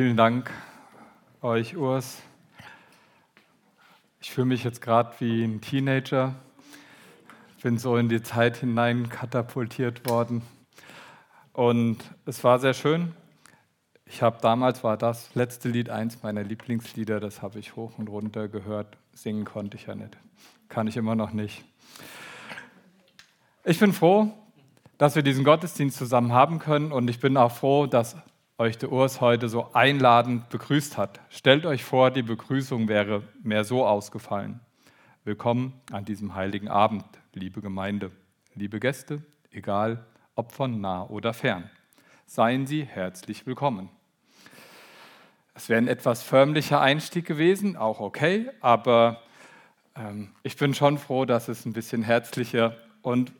Vielen 0.00 0.16
Dank 0.16 0.48
euch, 1.42 1.76
Urs. 1.76 2.22
Ich 4.20 4.30
fühle 4.30 4.46
mich 4.46 4.62
jetzt 4.62 4.80
gerade 4.80 5.12
wie 5.18 5.42
ein 5.42 5.60
Teenager. 5.60 6.36
Bin 7.64 7.78
so 7.78 7.96
in 7.96 8.08
die 8.08 8.22
Zeit 8.22 8.58
hinein 8.58 9.08
katapultiert 9.08 10.08
worden. 10.08 10.42
Und 11.52 11.98
es 12.26 12.44
war 12.44 12.60
sehr 12.60 12.74
schön. 12.74 13.12
Ich 14.06 14.22
habe 14.22 14.38
damals 14.40 14.84
war 14.84 14.96
das 14.96 15.34
letzte 15.34 15.68
Lied 15.68 15.90
eins 15.90 16.22
meiner 16.22 16.44
Lieblingslieder. 16.44 17.18
Das 17.18 17.42
habe 17.42 17.58
ich 17.58 17.74
hoch 17.74 17.98
und 17.98 18.08
runter 18.08 18.46
gehört. 18.46 18.98
Singen 19.14 19.44
konnte 19.44 19.76
ich 19.76 19.86
ja 19.86 19.96
nicht. 19.96 20.16
Kann 20.68 20.86
ich 20.86 20.96
immer 20.96 21.16
noch 21.16 21.32
nicht. 21.32 21.64
Ich 23.64 23.80
bin 23.80 23.92
froh, 23.92 24.30
dass 24.96 25.16
wir 25.16 25.24
diesen 25.24 25.42
Gottesdienst 25.42 25.98
zusammen 25.98 26.32
haben 26.32 26.60
können 26.60 26.92
und 26.92 27.10
ich 27.10 27.18
bin 27.18 27.36
auch 27.36 27.50
froh, 27.50 27.86
dass 27.86 28.14
euch 28.60 28.76
der 28.76 28.90
Urs 28.90 29.20
heute 29.20 29.48
so 29.48 29.72
einladend 29.72 30.48
begrüßt 30.48 30.98
hat. 30.98 31.20
Stellt 31.30 31.64
euch 31.64 31.84
vor, 31.84 32.10
die 32.10 32.24
Begrüßung 32.24 32.88
wäre 32.88 33.22
mehr 33.40 33.62
so 33.62 33.86
ausgefallen. 33.86 34.58
Willkommen 35.22 35.80
an 35.92 36.04
diesem 36.04 36.34
heiligen 36.34 36.66
Abend, 36.66 37.04
liebe 37.34 37.60
Gemeinde, 37.60 38.10
liebe 38.56 38.80
Gäste, 38.80 39.22
egal 39.52 40.04
ob 40.34 40.50
von 40.50 40.80
nah 40.80 41.04
oder 41.04 41.34
fern. 41.34 41.70
Seien 42.26 42.66
Sie 42.66 42.82
herzlich 42.82 43.46
willkommen. 43.46 43.90
Es 45.54 45.68
wäre 45.68 45.80
ein 45.80 45.86
etwas 45.86 46.24
förmlicher 46.24 46.80
Einstieg 46.80 47.26
gewesen, 47.26 47.76
auch 47.76 48.00
okay, 48.00 48.50
aber 48.60 49.22
ähm, 49.94 50.34
ich 50.42 50.56
bin 50.56 50.74
schon 50.74 50.98
froh, 50.98 51.24
dass 51.26 51.46
es 51.46 51.64
ein 51.64 51.74
bisschen 51.74 52.02
herzlicher 52.02 52.76
und 53.02 53.32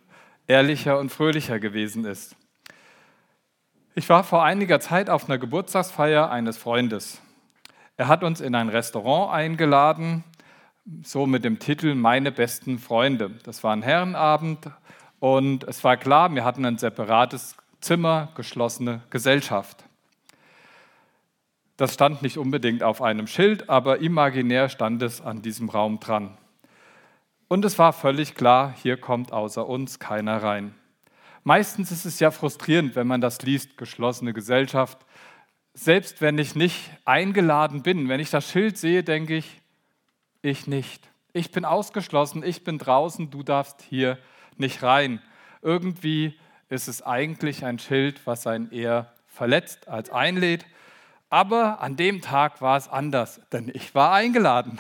ehrlicher 0.47 0.97
und 0.97 1.11
fröhlicher 1.11 1.59
gewesen 1.59 2.05
ist. 2.05 2.37
Ich 3.99 4.09
war 4.09 4.23
vor 4.23 4.45
einiger 4.45 4.79
Zeit 4.79 5.11
auf 5.11 5.29
einer 5.29 5.39
Geburtstagsfeier 5.39 6.31
eines 6.31 6.57
Freundes. 6.57 7.21
Er 7.97 8.07
hat 8.07 8.23
uns 8.23 8.41
in 8.41 8.55
ein 8.55 8.69
Restaurant 8.69 9.33
eingeladen, 9.33 10.23
so 11.03 11.27
mit 11.27 11.43
dem 11.43 11.59
Titel 11.59 11.97
Meine 11.97 12.31
besten 12.31 12.79
Freunde. 12.79 13.33
Das 13.43 13.65
war 13.65 13.73
ein 13.73 13.83
Herrenabend 13.83 14.71
und 15.19 15.65
es 15.65 15.83
war 15.83 15.97
klar, 15.97 16.33
wir 16.33 16.45
hatten 16.45 16.65
ein 16.65 16.79
separates 16.79 17.57
Zimmer, 17.81 18.29
geschlossene 18.37 19.03
Gesellschaft. 19.11 19.85
Das 21.77 21.95
stand 21.95 22.23
nicht 22.23 22.39
unbedingt 22.39 22.85
auf 22.85 23.03
einem 23.03 23.27
Schild, 23.27 23.69
aber 23.69 23.99
imaginär 23.99 24.69
stand 24.69 25.03
es 25.03 25.21
an 25.21 25.43
diesem 25.43 25.71
Raum 25.71 25.99
dran. 25.99 26.39
Und 27.49 27.65
es 27.65 27.81
war 27.81 27.93
völlig 27.93 28.37
klar, 28.37 28.73
hier 28.81 28.97
kommt 28.97 29.33
außer 29.33 29.69
uns 29.69 29.99
keiner 29.99 30.41
rein. 30.41 30.78
Meistens 31.49 31.91
ist 31.91 32.05
es 32.05 32.21
ja 32.21 32.31
frustrierend, 32.31 32.95
wenn 32.95 33.07
man 33.07 33.23
das 33.23 33.41
liest, 33.41 33.79
geschlossene 33.79 34.35
Gesellschaft. 34.35 34.99
Selbst 35.73 36.21
wenn 36.21 36.37
ich 36.37 36.55
nicht 36.55 36.91
eingeladen 37.07 37.83
bin, 37.83 38.11
wenn 38.11 38.21
ich 38.21 38.29
das 38.29 38.51
Schild 38.51 38.77
sehe, 38.77 39.03
denke 39.03 39.37
ich, 39.37 39.63
ich 40.43 40.67
nicht. 40.67 41.09
Ich 41.33 41.51
bin 41.51 41.65
ausgeschlossen, 41.65 42.43
ich 42.43 42.65
bin 42.65 42.77
draußen, 42.77 43.31
du 43.31 43.43
darfst 43.43 43.81
hier 43.81 44.19
nicht 44.59 44.83
rein. 44.83 45.23
Irgendwie 45.63 46.39
ist 46.69 46.87
es 46.87 47.01
eigentlich 47.01 47.65
ein 47.65 47.79
Schild, 47.79 48.27
was 48.27 48.47
einen 48.47 48.71
eher 48.71 49.15
verletzt 49.27 49.89
als 49.89 50.11
einlädt. 50.11 50.67
Aber 51.31 51.81
an 51.81 51.97
dem 51.97 52.21
Tag 52.21 52.61
war 52.61 52.77
es 52.77 52.89
anders, 52.89 53.41
denn 53.53 53.71
ich 53.73 53.95
war 53.95 54.13
eingeladen. 54.13 54.79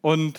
Und 0.00 0.38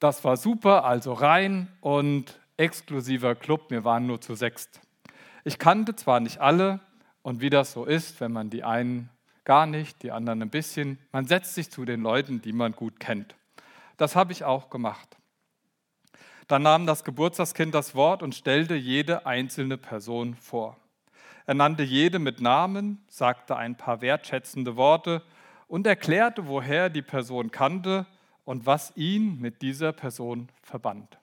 das 0.00 0.24
war 0.24 0.38
super, 0.38 0.86
also 0.86 1.12
rein 1.12 1.68
und 1.82 2.38
exklusiver 2.56 3.34
Club, 3.34 3.70
wir 3.70 3.84
waren 3.84 4.06
nur 4.06 4.20
zu 4.20 4.34
sechst. 4.34 4.80
Ich 5.44 5.58
kannte 5.58 5.94
zwar 5.94 6.20
nicht 6.20 6.38
alle 6.38 6.80
und 7.22 7.40
wie 7.40 7.50
das 7.50 7.72
so 7.72 7.84
ist, 7.84 8.20
wenn 8.20 8.32
man 8.32 8.50
die 8.50 8.64
einen 8.64 9.10
gar 9.44 9.66
nicht, 9.66 10.02
die 10.02 10.10
anderen 10.10 10.42
ein 10.42 10.50
bisschen, 10.50 10.98
man 11.12 11.26
setzt 11.26 11.54
sich 11.54 11.70
zu 11.70 11.84
den 11.84 12.02
Leuten, 12.02 12.42
die 12.42 12.52
man 12.52 12.72
gut 12.72 12.98
kennt. 12.98 13.34
Das 13.96 14.16
habe 14.16 14.32
ich 14.32 14.44
auch 14.44 14.70
gemacht. 14.70 15.16
Dann 16.48 16.62
nahm 16.62 16.86
das 16.86 17.04
Geburtstagskind 17.04 17.74
das 17.74 17.94
Wort 17.94 18.22
und 18.22 18.34
stellte 18.34 18.74
jede 18.74 19.26
einzelne 19.26 19.78
Person 19.78 20.34
vor. 20.34 20.76
Er 21.46 21.54
nannte 21.54 21.82
jede 21.82 22.18
mit 22.18 22.40
Namen, 22.40 23.04
sagte 23.08 23.56
ein 23.56 23.76
paar 23.76 24.00
wertschätzende 24.00 24.76
Worte 24.76 25.22
und 25.68 25.86
erklärte, 25.86 26.48
woher 26.48 26.90
die 26.90 27.02
Person 27.02 27.50
kannte 27.50 28.06
und 28.44 28.66
was 28.66 28.96
ihn 28.96 29.40
mit 29.40 29.62
dieser 29.62 29.92
Person 29.92 30.48
verband. 30.62 31.18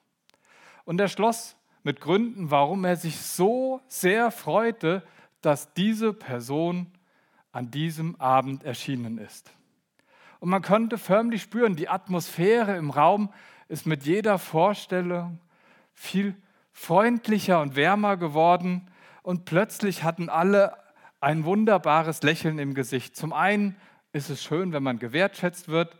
Und 0.84 1.00
er 1.00 1.08
schloss 1.08 1.56
mit 1.82 2.00
Gründen, 2.00 2.50
warum 2.50 2.84
er 2.84 2.96
sich 2.96 3.20
so 3.20 3.80
sehr 3.88 4.30
freute, 4.30 5.02
dass 5.40 5.72
diese 5.74 6.12
Person 6.12 6.86
an 7.52 7.70
diesem 7.70 8.20
Abend 8.20 8.64
erschienen 8.64 9.18
ist. 9.18 9.52
Und 10.40 10.50
man 10.50 10.62
konnte 10.62 10.98
förmlich 10.98 11.42
spüren, 11.42 11.76
die 11.76 11.88
Atmosphäre 11.88 12.76
im 12.76 12.90
Raum 12.90 13.32
ist 13.68 13.86
mit 13.86 14.04
jeder 14.04 14.38
Vorstellung 14.38 15.38
viel 15.92 16.34
freundlicher 16.72 17.60
und 17.60 17.76
wärmer 17.76 18.16
geworden. 18.16 18.90
Und 19.22 19.44
plötzlich 19.44 20.02
hatten 20.02 20.28
alle 20.28 20.76
ein 21.20 21.44
wunderbares 21.44 22.22
Lächeln 22.22 22.58
im 22.58 22.74
Gesicht. 22.74 23.16
Zum 23.16 23.32
einen 23.32 23.76
ist 24.12 24.28
es 24.28 24.42
schön, 24.42 24.72
wenn 24.72 24.82
man 24.82 24.98
gewertschätzt 24.98 25.68
wird. 25.68 25.96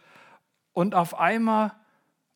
Und 0.72 0.94
auf 0.94 1.18
einmal 1.18 1.72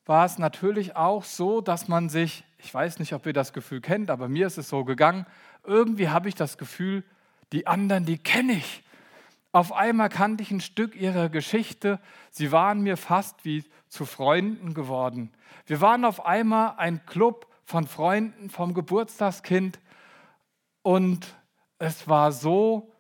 war 0.09 0.25
es 0.25 0.39
natürlich 0.39 0.97
auch 0.97 1.23
so, 1.23 1.61
dass 1.61 1.87
man 1.87 2.09
sich, 2.09 2.43
ich 2.57 2.73
weiß 2.73 2.99
nicht, 2.99 3.13
ob 3.13 3.27
ihr 3.27 3.35
das 3.35 3.53
Gefühl 3.53 3.83
kennt, 3.83 4.11
aber 4.11 4.29
mir 4.29 4.47
ist 4.47 4.57
es 4.57 4.71
so 4.71 4.83
gegangen, 4.83 5.27
irgendwie 5.65 6.09
habe 6.09 6.31
ich 6.31 6.35
das 6.35 6.57
Gefühl, 6.57 7.05
die 7.53 7.67
anderen, 7.67 8.07
die 8.07 8.17
kenne 8.17 8.55
ich. 8.55 8.83
Auf 9.53 9.71
einmal 9.73 10.09
kannte 10.09 10.43
ich 10.43 10.51
ein 10.51 10.63
Stück 10.63 10.97
ihrer 10.97 11.29
Geschichte. 11.29 12.01
Sie 12.31 12.53
waren 12.53 12.81
mir 12.81 12.97
fast 12.97 13.45
wie 13.45 13.65
zu 13.89 14.07
Freunden 14.07 14.73
geworden. 14.73 15.31
Wir 15.67 15.83
waren 15.83 16.07
auf 16.07 16.25
einmal 16.25 16.75
ein 16.79 17.05
Club 17.05 17.47
von 17.65 17.87
Freunden 17.87 18.49
vom 18.49 18.73
Geburtstagskind 18.73 19.79
und 20.81 21.27
es 21.79 22.09
war 22.09 22.33
so 22.33 22.91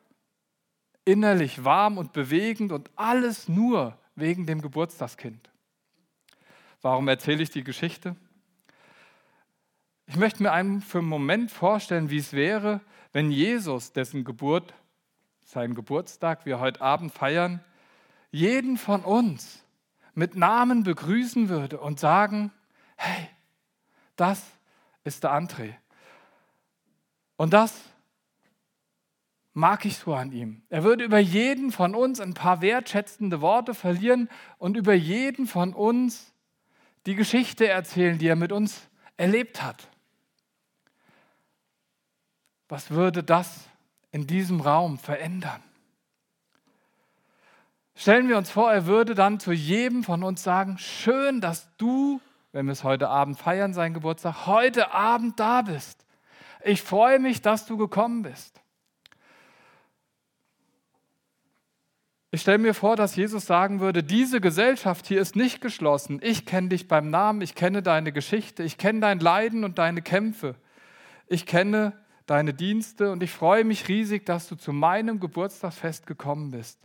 innerlich 1.06 1.64
warm 1.64 1.96
und 1.96 2.12
bewegend 2.12 2.70
und 2.70 2.90
alles 2.96 3.48
nur 3.48 3.96
wegen 4.14 4.44
dem 4.44 4.60
Geburtstagskind. 4.60 5.48
Warum 6.80 7.08
erzähle 7.08 7.42
ich 7.42 7.50
die 7.50 7.64
Geschichte? 7.64 8.14
Ich 10.06 10.16
möchte 10.16 10.42
mir 10.42 10.52
einen 10.52 10.80
für 10.80 10.98
einen 10.98 11.08
Moment 11.08 11.50
vorstellen, 11.50 12.08
wie 12.08 12.18
es 12.18 12.32
wäre, 12.32 12.80
wenn 13.12 13.30
Jesus, 13.30 13.92
dessen 13.92 14.24
Geburt, 14.24 14.74
seinen 15.44 15.74
Geburtstag 15.74 16.46
wir 16.46 16.60
heute 16.60 16.80
Abend 16.80 17.12
feiern, 17.12 17.64
jeden 18.30 18.76
von 18.76 19.02
uns 19.02 19.64
mit 20.14 20.36
Namen 20.36 20.84
begrüßen 20.84 21.48
würde 21.48 21.80
und 21.80 21.98
sagen, 21.98 22.52
hey, 22.96 23.28
das 24.16 24.42
ist 25.04 25.24
der 25.24 25.32
André. 25.32 25.74
Und 27.36 27.52
das 27.52 27.80
mag 29.52 29.84
ich 29.84 29.96
so 29.96 30.14
an 30.14 30.32
ihm. 30.32 30.62
Er 30.68 30.84
würde 30.84 31.04
über 31.04 31.18
jeden 31.18 31.72
von 31.72 31.94
uns 31.94 32.20
ein 32.20 32.34
paar 32.34 32.60
wertschätzende 32.60 33.40
Worte 33.40 33.74
verlieren 33.74 34.28
und 34.58 34.76
über 34.76 34.94
jeden 34.94 35.46
von 35.46 35.74
uns 35.74 36.32
die 37.06 37.14
Geschichte 37.14 37.68
erzählen, 37.68 38.18
die 38.18 38.28
er 38.28 38.36
mit 38.36 38.52
uns 38.52 38.88
erlebt 39.16 39.62
hat. 39.62 39.88
Was 42.68 42.90
würde 42.90 43.22
das 43.22 43.68
in 44.10 44.26
diesem 44.26 44.60
Raum 44.60 44.98
verändern? 44.98 45.62
Stellen 47.94 48.28
wir 48.28 48.38
uns 48.38 48.50
vor, 48.50 48.72
er 48.72 48.86
würde 48.86 49.14
dann 49.14 49.40
zu 49.40 49.50
jedem 49.52 50.04
von 50.04 50.22
uns 50.22 50.42
sagen, 50.42 50.78
schön, 50.78 51.40
dass 51.40 51.68
du, 51.78 52.20
wenn 52.52 52.66
wir 52.66 52.72
es 52.72 52.84
heute 52.84 53.08
Abend 53.08 53.38
feiern, 53.38 53.74
sein 53.74 53.92
Geburtstag, 53.92 54.46
heute 54.46 54.92
Abend 54.92 55.40
da 55.40 55.62
bist. 55.62 56.04
Ich 56.62 56.82
freue 56.82 57.18
mich, 57.18 57.42
dass 57.42 57.66
du 57.66 57.76
gekommen 57.76 58.22
bist. 58.22 58.60
Ich 62.30 62.42
stelle 62.42 62.58
mir 62.58 62.74
vor, 62.74 62.94
dass 62.94 63.16
Jesus 63.16 63.46
sagen 63.46 63.80
würde, 63.80 64.02
diese 64.02 64.42
Gesellschaft 64.42 65.06
hier 65.06 65.20
ist 65.20 65.34
nicht 65.34 65.62
geschlossen. 65.62 66.20
Ich 66.22 66.44
kenne 66.44 66.68
dich 66.68 66.86
beim 66.86 67.08
Namen, 67.08 67.40
ich 67.40 67.54
kenne 67.54 67.82
deine 67.82 68.12
Geschichte, 68.12 68.62
ich 68.62 68.76
kenne 68.76 69.00
dein 69.00 69.18
Leiden 69.18 69.64
und 69.64 69.78
deine 69.78 70.02
Kämpfe. 70.02 70.54
Ich 71.26 71.46
kenne 71.46 71.94
deine 72.26 72.52
Dienste 72.52 73.10
und 73.12 73.22
ich 73.22 73.30
freue 73.30 73.64
mich 73.64 73.88
riesig, 73.88 74.26
dass 74.26 74.46
du 74.46 74.56
zu 74.56 74.74
meinem 74.74 75.20
Geburtstagsfest 75.20 76.06
gekommen 76.06 76.50
bist. 76.50 76.78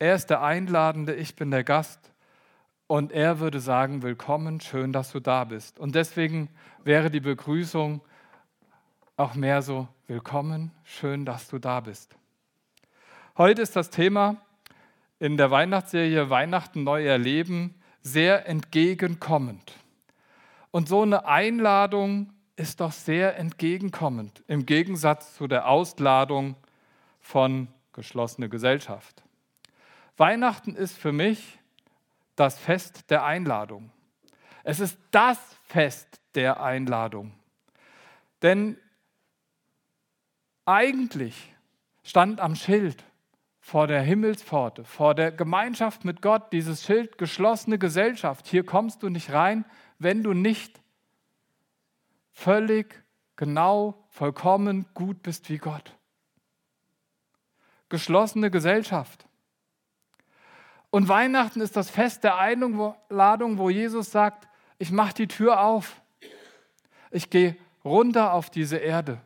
Er 0.00 0.16
ist 0.16 0.28
der 0.28 0.42
Einladende, 0.42 1.14
ich 1.14 1.36
bin 1.36 1.52
der 1.52 1.62
Gast 1.62 2.12
und 2.88 3.12
er 3.12 3.38
würde 3.38 3.60
sagen, 3.60 4.02
willkommen, 4.02 4.60
schön, 4.60 4.92
dass 4.92 5.12
du 5.12 5.20
da 5.20 5.44
bist. 5.44 5.78
Und 5.78 5.94
deswegen 5.94 6.50
wäre 6.82 7.12
die 7.12 7.20
Begrüßung 7.20 8.00
auch 9.16 9.34
mehr 9.36 9.62
so, 9.62 9.86
willkommen, 10.08 10.72
schön, 10.82 11.24
dass 11.24 11.46
du 11.46 11.60
da 11.60 11.78
bist. 11.78 12.16
Heute 13.38 13.60
ist 13.60 13.76
das 13.76 13.90
Thema 13.90 14.38
in 15.18 15.36
der 15.36 15.50
Weihnachtsserie 15.50 16.30
Weihnachten 16.30 16.84
neu 16.84 17.04
erleben 17.04 17.74
sehr 18.00 18.48
entgegenkommend. 18.48 19.74
Und 20.70 20.88
so 20.88 21.02
eine 21.02 21.26
Einladung 21.26 22.32
ist 22.56 22.80
doch 22.80 22.92
sehr 22.92 23.36
entgegenkommend 23.36 24.42
im 24.48 24.64
Gegensatz 24.64 25.34
zu 25.34 25.48
der 25.48 25.68
Ausladung 25.68 26.56
von 27.20 27.68
geschlossene 27.92 28.48
Gesellschaft. 28.48 29.22
Weihnachten 30.16 30.74
ist 30.74 30.96
für 30.96 31.12
mich 31.12 31.58
das 32.36 32.58
Fest 32.58 33.10
der 33.10 33.22
Einladung. 33.22 33.90
Es 34.64 34.80
ist 34.80 34.96
das 35.10 35.38
Fest 35.64 36.22
der 36.36 36.62
Einladung. 36.62 37.34
Denn 38.40 38.78
eigentlich 40.64 41.52
stand 42.02 42.40
am 42.40 42.56
Schild 42.56 43.04
vor 43.66 43.88
der 43.88 44.00
Himmelspforte, 44.00 44.84
vor 44.84 45.16
der 45.16 45.32
Gemeinschaft 45.32 46.04
mit 46.04 46.22
Gott, 46.22 46.52
dieses 46.52 46.84
Schild 46.84 47.18
geschlossene 47.18 47.80
Gesellschaft. 47.80 48.46
Hier 48.46 48.64
kommst 48.64 49.02
du 49.02 49.08
nicht 49.08 49.32
rein, 49.32 49.64
wenn 49.98 50.22
du 50.22 50.34
nicht 50.34 50.80
völlig, 52.32 53.02
genau, 53.34 54.06
vollkommen 54.08 54.86
gut 54.94 55.20
bist 55.24 55.50
wie 55.50 55.58
Gott. 55.58 55.96
Geschlossene 57.88 58.52
Gesellschaft. 58.52 59.26
Und 60.90 61.08
Weihnachten 61.08 61.60
ist 61.60 61.76
das 61.76 61.90
Fest 61.90 62.22
der 62.22 62.38
Einladung, 62.38 63.58
wo 63.58 63.68
Jesus 63.68 64.12
sagt, 64.12 64.46
ich 64.78 64.92
mache 64.92 65.14
die 65.14 65.26
Tür 65.26 65.60
auf. 65.60 66.00
Ich 67.10 67.30
gehe 67.30 67.56
runter 67.84 68.32
auf 68.32 68.48
diese 68.48 68.76
Erde. 68.76 69.20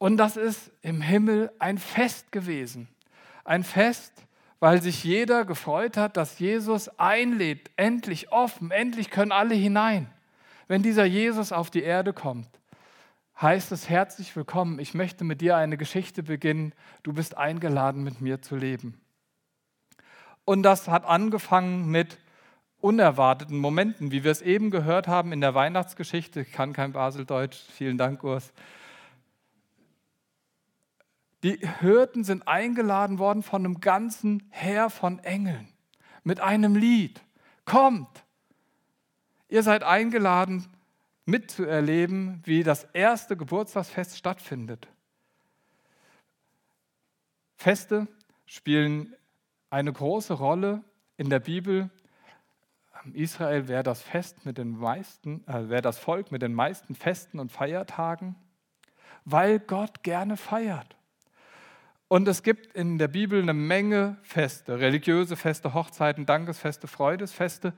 Und 0.00 0.16
das 0.16 0.38
ist 0.38 0.70
im 0.80 1.02
Himmel 1.02 1.52
ein 1.58 1.76
Fest 1.76 2.32
gewesen. 2.32 2.88
Ein 3.44 3.62
Fest, 3.62 4.14
weil 4.58 4.80
sich 4.80 5.04
jeder 5.04 5.44
gefreut 5.44 5.98
hat, 5.98 6.16
dass 6.16 6.38
Jesus 6.38 6.88
einlädt, 6.98 7.70
endlich 7.76 8.32
offen, 8.32 8.70
endlich 8.70 9.10
können 9.10 9.30
alle 9.30 9.54
hinein. 9.54 10.10
Wenn 10.68 10.82
dieser 10.82 11.04
Jesus 11.04 11.52
auf 11.52 11.68
die 11.68 11.82
Erde 11.82 12.14
kommt, 12.14 12.48
heißt 13.42 13.72
es 13.72 13.90
herzlich 13.90 14.34
willkommen. 14.34 14.78
Ich 14.78 14.94
möchte 14.94 15.22
mit 15.22 15.42
dir 15.42 15.58
eine 15.58 15.76
Geschichte 15.76 16.22
beginnen. 16.22 16.72
Du 17.02 17.12
bist 17.12 17.36
eingeladen, 17.36 18.02
mit 18.02 18.22
mir 18.22 18.40
zu 18.40 18.56
leben. 18.56 18.98
Und 20.46 20.62
das 20.62 20.88
hat 20.88 21.04
angefangen 21.04 21.90
mit 21.90 22.16
unerwarteten 22.80 23.58
Momenten, 23.58 24.12
wie 24.12 24.24
wir 24.24 24.30
es 24.30 24.40
eben 24.40 24.70
gehört 24.70 25.08
haben 25.08 25.32
in 25.32 25.42
der 25.42 25.54
Weihnachtsgeschichte. 25.54 26.40
Ich 26.40 26.52
kann 26.52 26.72
kein 26.72 26.92
Baseldeutsch. 26.92 27.58
Vielen 27.76 27.98
Dank, 27.98 28.24
Urs. 28.24 28.54
Die 31.42 31.58
Hirten 31.80 32.24
sind 32.24 32.46
eingeladen 32.46 33.18
worden 33.18 33.42
von 33.42 33.64
einem 33.64 33.80
ganzen 33.80 34.48
Heer 34.50 34.90
von 34.90 35.18
Engeln 35.20 35.68
mit 36.22 36.40
einem 36.40 36.76
Lied. 36.76 37.22
Kommt! 37.64 38.24
Ihr 39.48 39.62
seid 39.62 39.82
eingeladen, 39.82 40.66
mitzuerleben, 41.24 42.40
wie 42.44 42.62
das 42.62 42.84
erste 42.92 43.36
Geburtstagsfest 43.36 44.16
stattfindet. 44.16 44.88
Feste 47.56 48.06
spielen 48.46 49.14
eine 49.70 49.92
große 49.92 50.34
Rolle 50.34 50.82
in 51.16 51.30
der 51.30 51.40
Bibel. 51.40 51.90
Israel 53.12 53.68
wäre 53.68 53.82
das 53.82 54.02
Fest 54.02 54.44
mit 54.44 54.58
den 54.58 54.70
meisten, 54.70 55.46
äh, 55.46 55.68
wäre 55.68 55.82
das 55.82 55.98
Volk 55.98 56.32
mit 56.32 56.42
den 56.42 56.52
meisten 56.52 56.94
Festen 56.94 57.38
und 57.38 57.50
Feiertagen, 57.50 58.36
weil 59.24 59.58
Gott 59.58 60.02
gerne 60.02 60.36
feiert. 60.36 60.96
Und 62.12 62.26
es 62.26 62.42
gibt 62.42 62.74
in 62.74 62.98
der 62.98 63.06
Bibel 63.06 63.40
eine 63.40 63.54
Menge 63.54 64.16
Feste, 64.24 64.80
religiöse 64.80 65.36
Feste, 65.36 65.74
Hochzeiten, 65.74 66.26
Dankesfeste, 66.26 66.88
Freudesfeste. 66.88 67.72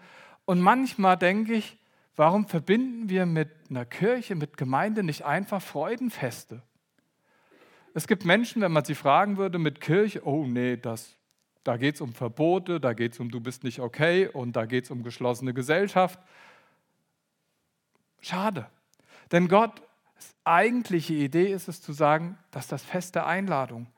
Und 0.46 0.58
manchmal 0.58 1.18
denke 1.18 1.52
ich, 1.52 1.76
warum 2.16 2.48
verbinden 2.48 3.10
wir 3.10 3.26
mit 3.26 3.50
einer 3.68 3.84
Kirche, 3.84 4.34
mit 4.34 4.56
Gemeinde 4.56 5.02
nicht 5.02 5.26
einfach 5.26 5.60
Freudenfeste? 5.60 6.62
Es 7.92 8.06
gibt 8.06 8.24
Menschen, 8.24 8.62
wenn 8.62 8.72
man 8.72 8.86
sie 8.86 8.94
fragen 8.94 9.36
würde 9.36 9.58
mit 9.58 9.82
Kirche, 9.82 10.26
oh 10.26 10.46
nee, 10.46 10.78
das, 10.78 11.14
da 11.62 11.76
geht 11.76 11.96
es 11.96 12.00
um 12.00 12.14
Verbote, 12.14 12.80
da 12.80 12.94
geht 12.94 13.12
es 13.12 13.20
um 13.20 13.30
du 13.30 13.38
bist 13.38 13.64
nicht 13.64 13.80
okay 13.80 14.28
und 14.28 14.56
da 14.56 14.64
geht 14.64 14.84
es 14.84 14.90
um 14.90 15.02
geschlossene 15.02 15.52
Gesellschaft. 15.52 16.18
Schade. 18.22 18.66
Denn 19.30 19.48
Gott, 19.48 19.82
eigentliche 20.42 21.12
Idee 21.12 21.52
ist 21.52 21.68
es 21.68 21.82
zu 21.82 21.92
sagen, 21.92 22.38
dass 22.50 22.66
das 22.66 22.82
Fest 22.82 23.14
der 23.14 23.26
Einladung. 23.26 23.88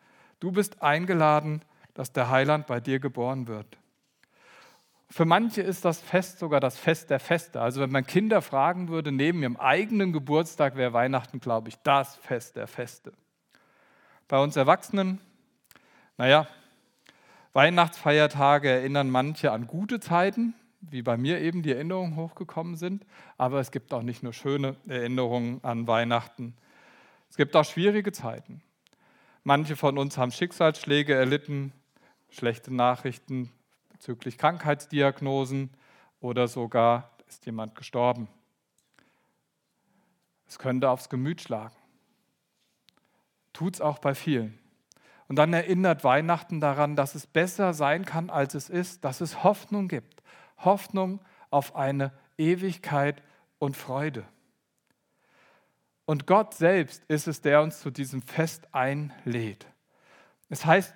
Du 0.45 0.53
bist 0.53 0.83
eingeladen, 0.83 1.63
dass 1.95 2.13
der 2.13 2.29
Heiland 2.29 2.67
bei 2.67 2.79
dir 2.79 2.99
geboren 2.99 3.49
wird. 3.49 3.79
Für 5.09 5.25
manche 5.25 5.63
ist 5.63 5.87
das 5.87 6.03
Fest 6.03 6.39
sogar 6.39 6.61
das 6.61 6.77
Fest 6.77 7.09
der 7.09 7.19
Feste. 7.19 7.63
Also 7.63 7.81
wenn 7.81 7.91
man 7.91 8.07
Kinder 8.07 8.43
fragen 8.43 8.91
würde, 8.91 9.11
neben 9.11 9.41
ihrem 9.41 9.57
eigenen 9.57 10.13
Geburtstag 10.13 10.77
wäre 10.77 10.93
Weihnachten, 10.93 11.41
glaube 11.41 11.71
ich, 11.71 11.77
das 11.77 12.17
Fest 12.17 12.57
der 12.57 12.67
Feste. 12.67 13.15
Bei 14.29 14.39
uns 14.39 14.55
Erwachsenen, 14.57 15.19
naja, 16.19 16.47
Weihnachtsfeiertage 17.55 18.69
erinnern 18.69 19.09
manche 19.09 19.51
an 19.51 19.67
gute 19.67 19.99
Zeiten, 19.99 20.53
wie 20.83 21.01
bei 21.01 21.17
mir 21.17 21.41
eben 21.41 21.63
die 21.63 21.73
Erinnerungen 21.73 22.17
hochgekommen 22.17 22.77
sind, 22.77 23.07
aber 23.39 23.61
es 23.61 23.71
gibt 23.71 23.95
auch 23.95 24.03
nicht 24.03 24.23
nur 24.23 24.35
schöne 24.35 24.77
Erinnerungen 24.87 25.65
an 25.65 25.87
Weihnachten. 25.87 26.55
Es 27.31 27.39
gibt 27.39 27.57
auch 27.57 27.65
schwierige 27.65 28.13
Zeiten. 28.13 28.61
Manche 29.47 29.77
von 29.77 29.99
uns 29.99 30.17
haben 30.17 30.33
Schicksalsschläge 30.33 31.15
erlitten, 31.15 31.75
schlechte 32.31 32.75
Nachrichten 32.75 33.53
bezüglich 33.91 34.39
Krankheitsdiagnosen 34.39 35.71
oder 36.21 36.49
sogar 36.49 37.11
ist 37.29 37.45
jemand 37.45 37.75
gestorben. 37.75 38.29
Es 40.49 40.59
könnte 40.59 40.89
aufs 40.89 41.11
Gemüt 41.11 41.43
schlagen. 41.43 41.77
Tut 43.53 43.75
es 43.75 43.81
auch 43.83 43.99
bei 43.99 44.15
vielen. 44.15 44.59
Und 45.29 45.37
dann 45.37 45.53
erinnert 45.53 46.05
Weihnachten 46.05 46.61
daran, 46.61 46.97
dass 46.97 47.15
es 47.15 47.27
besser 47.27 47.75
sein 47.75 48.07
kann, 48.07 48.31
als 48.31 48.55
es 48.55 48.71
ist, 48.71 49.05
dass 49.05 49.21
es 49.21 49.45
Hoffnung 49.45 49.89
gibt. 49.89 50.23
Hoffnung 50.59 51.21
auf 51.51 51.77
eine 51.77 52.13
Ewigkeit 52.39 53.23
und 53.59 53.77
Freude. 53.77 54.25
Und 56.07 56.27
Gott 56.27 56.55
selbst 56.55 57.03
ist 57.09 57.27
es, 57.27 57.41
der 57.41 57.63
uns 57.63 57.81
zu 57.81 57.91
diesem 57.91 58.23
Fest 58.23 58.69
einlädt. 58.73 59.67
Es 60.49 60.67
heißt, 60.67 60.95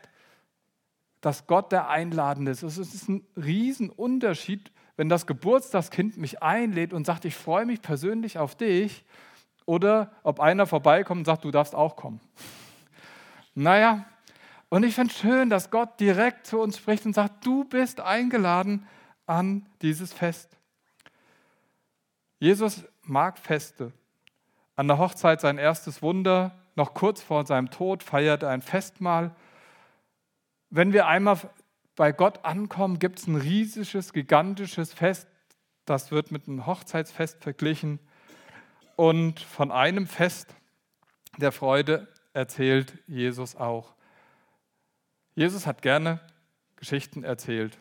dass 1.20 1.46
Gott 1.46 1.72
der 1.72 1.88
Einladende 1.88 2.50
ist. 2.50 2.62
Es 2.62 2.78
ist 2.78 3.08
ein 3.08 3.26
Riesenunterschied, 3.36 4.70
wenn 4.96 5.08
das 5.08 5.26
Geburtstagskind 5.26 6.16
mich 6.16 6.42
einlädt 6.42 6.92
und 6.92 7.06
sagt, 7.06 7.24
ich 7.24 7.34
freue 7.34 7.66
mich 7.66 7.80
persönlich 7.82 8.38
auf 8.38 8.54
dich, 8.54 9.04
oder 9.68 10.10
ob 10.22 10.40
einer 10.40 10.66
vorbeikommt 10.66 11.18
und 11.18 11.24
sagt, 11.26 11.44
du 11.44 11.50
darfst 11.50 11.74
auch 11.74 11.94
kommen. 11.94 12.22
Naja, 13.54 14.06
und 14.70 14.82
ich 14.82 14.94
finde 14.94 15.12
es 15.12 15.18
schön, 15.20 15.50
dass 15.50 15.70
Gott 15.70 16.00
direkt 16.00 16.46
zu 16.46 16.58
uns 16.58 16.78
spricht 16.78 17.04
und 17.04 17.12
sagt, 17.12 17.44
du 17.44 17.64
bist 17.64 18.00
eingeladen 18.00 18.86
an 19.26 19.66
dieses 19.82 20.14
Fest. 20.14 20.56
Jesus 22.38 22.82
mag 23.02 23.38
Feste 23.38 23.92
an 24.78 24.86
der 24.86 24.98
Hochzeit 24.98 25.40
sein 25.40 25.58
erstes 25.58 26.02
Wunder, 26.02 26.52
noch 26.76 26.94
kurz 26.94 27.20
vor 27.20 27.44
seinem 27.44 27.68
Tod 27.72 28.04
feiert 28.04 28.44
er 28.44 28.50
ein 28.50 28.62
Festmahl. 28.62 29.34
Wenn 30.70 30.92
wir 30.92 31.08
einmal 31.08 31.36
bei 31.96 32.12
Gott 32.12 32.44
ankommen, 32.44 33.00
gibt 33.00 33.18
es 33.18 33.26
ein 33.26 33.34
riesiges, 33.34 34.12
gigantisches 34.12 34.92
Fest. 34.92 35.26
Das 35.84 36.12
wird 36.12 36.30
mit 36.30 36.46
einem 36.46 36.64
Hochzeitsfest 36.64 37.42
verglichen. 37.42 37.98
Und 38.94 39.40
von 39.40 39.72
einem 39.72 40.06
Fest 40.06 40.54
der 41.38 41.50
Freude 41.50 42.06
erzählt 42.32 42.96
Jesus 43.08 43.56
auch. 43.56 43.96
Jesus 45.34 45.66
hat 45.66 45.82
gerne 45.82 46.20
Geschichten 46.76 47.24
erzählt. 47.24 47.76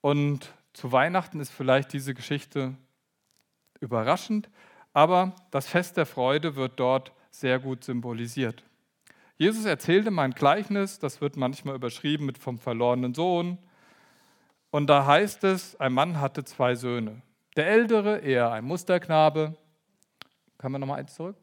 Und 0.00 0.54
zu 0.74 0.92
Weihnachten 0.92 1.40
ist 1.40 1.50
vielleicht 1.50 1.92
diese 1.92 2.14
Geschichte 2.14 2.76
überraschend, 3.80 4.48
aber 4.94 5.34
das 5.50 5.66
Fest 5.66 5.98
der 5.98 6.06
Freude 6.06 6.56
wird 6.56 6.80
dort 6.80 7.12
sehr 7.30 7.58
gut 7.58 7.84
symbolisiert. 7.84 8.64
Jesus 9.36 9.64
erzählte 9.64 10.12
mein 10.12 10.30
Gleichnis, 10.30 11.00
das 11.00 11.20
wird 11.20 11.36
manchmal 11.36 11.74
überschrieben 11.74 12.24
mit 12.24 12.38
vom 12.38 12.58
verlorenen 12.58 13.12
Sohn. 13.12 13.58
Und 14.70 14.86
da 14.86 15.04
heißt 15.04 15.44
es, 15.44 15.78
ein 15.80 15.92
Mann 15.92 16.20
hatte 16.20 16.44
zwei 16.44 16.76
Söhne. 16.76 17.20
Der 17.56 17.66
ältere 17.66 18.18
eher 18.18 18.52
ein 18.52 18.64
Musterknabe. 18.64 19.56
Kann 20.58 20.72
man 20.72 20.80
nochmal 20.80 21.00
eins 21.00 21.14
zurück? 21.14 21.36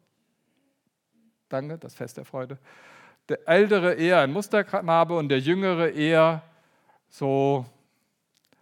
Danke, 1.50 1.77
das 1.77 1.93
Fest 1.93 2.15
der 2.15 2.25
Freude. 2.25 2.58
Der 3.27 3.48
ältere 3.48 3.93
eher 3.93 4.22
ein 4.22 4.31
Musterknabe 4.31 5.17
und 5.17 5.27
der 5.27 5.39
jüngere 5.39 5.89
eher 5.89 6.41
so 7.10 7.65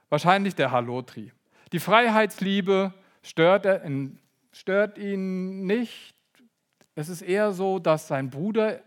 wahrscheinlich 0.09 0.55
der 0.55 0.71
Halotri. 0.71 1.31
Die 1.71 1.79
Freiheitsliebe 1.79 2.93
stört 3.21 3.65
er 3.65 3.83
in 3.83 4.19
stört 4.51 4.97
ihn 4.97 5.65
nicht. 5.65 6.15
Es 6.95 7.09
ist 7.09 7.21
eher 7.21 7.51
so, 7.51 7.79
dass 7.79 8.07
sein 8.07 8.29
Bruder 8.29 8.81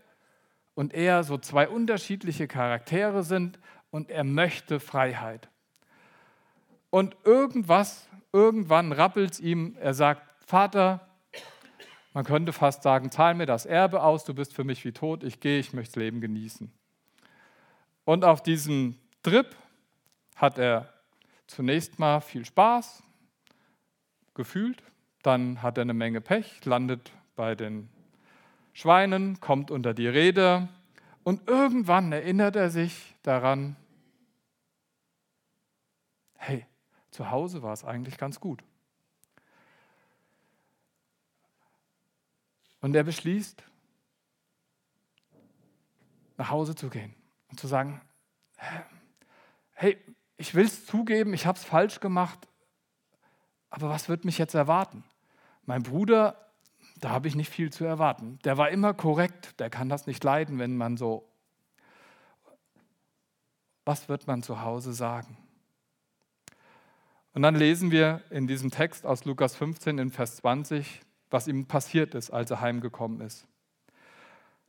und 0.75 0.93
er 0.93 1.23
so 1.23 1.37
zwei 1.37 1.67
unterschiedliche 1.67 2.47
Charaktere 2.47 3.23
sind 3.23 3.59
und 3.91 4.09
er 4.09 4.23
möchte 4.23 4.79
Freiheit. 4.79 5.49
Und 6.89 7.15
irgendwas, 7.23 8.07
irgendwann 8.31 8.91
rappelt 8.91 9.31
es 9.31 9.39
ihm, 9.39 9.75
er 9.79 9.93
sagt, 9.93 10.21
Vater, 10.45 11.07
Man 12.13 12.25
könnte 12.25 12.53
fast 12.53 12.83
sagen, 12.83 13.09
zahl 13.09 13.33
mir 13.33 13.47
das 13.47 13.65
Erbe 13.65 14.03
aus, 14.03 14.23
du 14.23 14.35
bist 14.35 14.53
für 14.53 14.63
mich 14.63 14.85
wie 14.85 14.91
tot, 14.91 15.23
ich 15.23 15.39
gehe, 15.39 15.59
ich 15.59 15.73
möchte 15.73 15.93
das 15.93 16.01
Leben 16.03 16.21
genießen. 16.21 16.71
Und 18.05 18.23
auf 18.23 18.43
diesem 18.43 18.99
Trip 19.23 19.55
hat 20.35 20.59
er 20.59 20.93
zunächst 21.47 21.97
mal 21.97 22.21
viel 22.21 22.45
Spaß 22.45 23.01
gefühlt, 24.35 24.83
dann 25.23 25.61
hat 25.63 25.77
er 25.77 25.81
eine 25.81 25.93
Menge 25.93 26.21
Pech, 26.21 26.63
landet 26.65 27.11
bei 27.35 27.55
den 27.55 27.89
Schweinen, 28.73 29.39
kommt 29.39 29.71
unter 29.71 29.93
die 29.93 30.07
Rede 30.07 30.67
und 31.23 31.47
irgendwann 31.47 32.11
erinnert 32.11 32.55
er 32.55 32.69
sich 32.69 33.15
daran, 33.23 33.75
hey, 36.35 36.65
zu 37.11 37.31
Hause 37.31 37.63
war 37.63 37.73
es 37.73 37.83
eigentlich 37.83 38.17
ganz 38.17 38.39
gut. 38.39 38.63
Und 42.81 42.95
er 42.95 43.03
beschließt, 43.03 43.63
nach 46.35 46.49
Hause 46.49 46.75
zu 46.75 46.89
gehen 46.89 47.15
und 47.49 47.59
zu 47.59 47.67
sagen, 47.67 48.01
hey, 49.71 49.97
ich 50.35 50.53
will 50.53 50.65
es 50.65 50.85
zugeben, 50.85 51.33
ich 51.33 51.45
habe 51.45 51.57
es 51.57 51.63
falsch 51.63 52.01
gemacht, 52.01 52.47
aber 53.69 53.89
was 53.89 54.09
wird 54.09 54.25
mich 54.25 54.37
jetzt 54.37 54.53
erwarten? 54.53 55.05
Mein 55.65 55.83
Bruder, 55.83 56.35
da 56.99 57.09
habe 57.09 57.27
ich 57.27 57.35
nicht 57.35 57.49
viel 57.49 57.71
zu 57.71 57.85
erwarten. 57.85 58.39
Der 58.43 58.57
war 58.57 58.69
immer 58.69 58.93
korrekt, 58.93 59.59
der 59.59 59.69
kann 59.69 59.89
das 59.89 60.07
nicht 60.07 60.23
leiden, 60.23 60.59
wenn 60.59 60.77
man 60.77 60.97
so... 60.97 61.29
Was 63.85 64.07
wird 64.07 64.27
man 64.27 64.43
zu 64.43 64.61
Hause 64.61 64.93
sagen? 64.93 65.37
Und 67.33 67.41
dann 67.41 67.55
lesen 67.55 67.91
wir 67.91 68.21
in 68.29 68.47
diesem 68.47 68.71
Text 68.71 69.05
aus 69.05 69.25
Lukas 69.25 69.55
15 69.55 69.97
in 69.97 70.11
Vers 70.11 70.37
20, 70.37 71.01
was 71.29 71.47
ihm 71.47 71.65
passiert 71.65 72.15
ist, 72.15 72.29
als 72.29 72.51
er 72.51 72.61
heimgekommen 72.61 73.19
ist. 73.21 73.47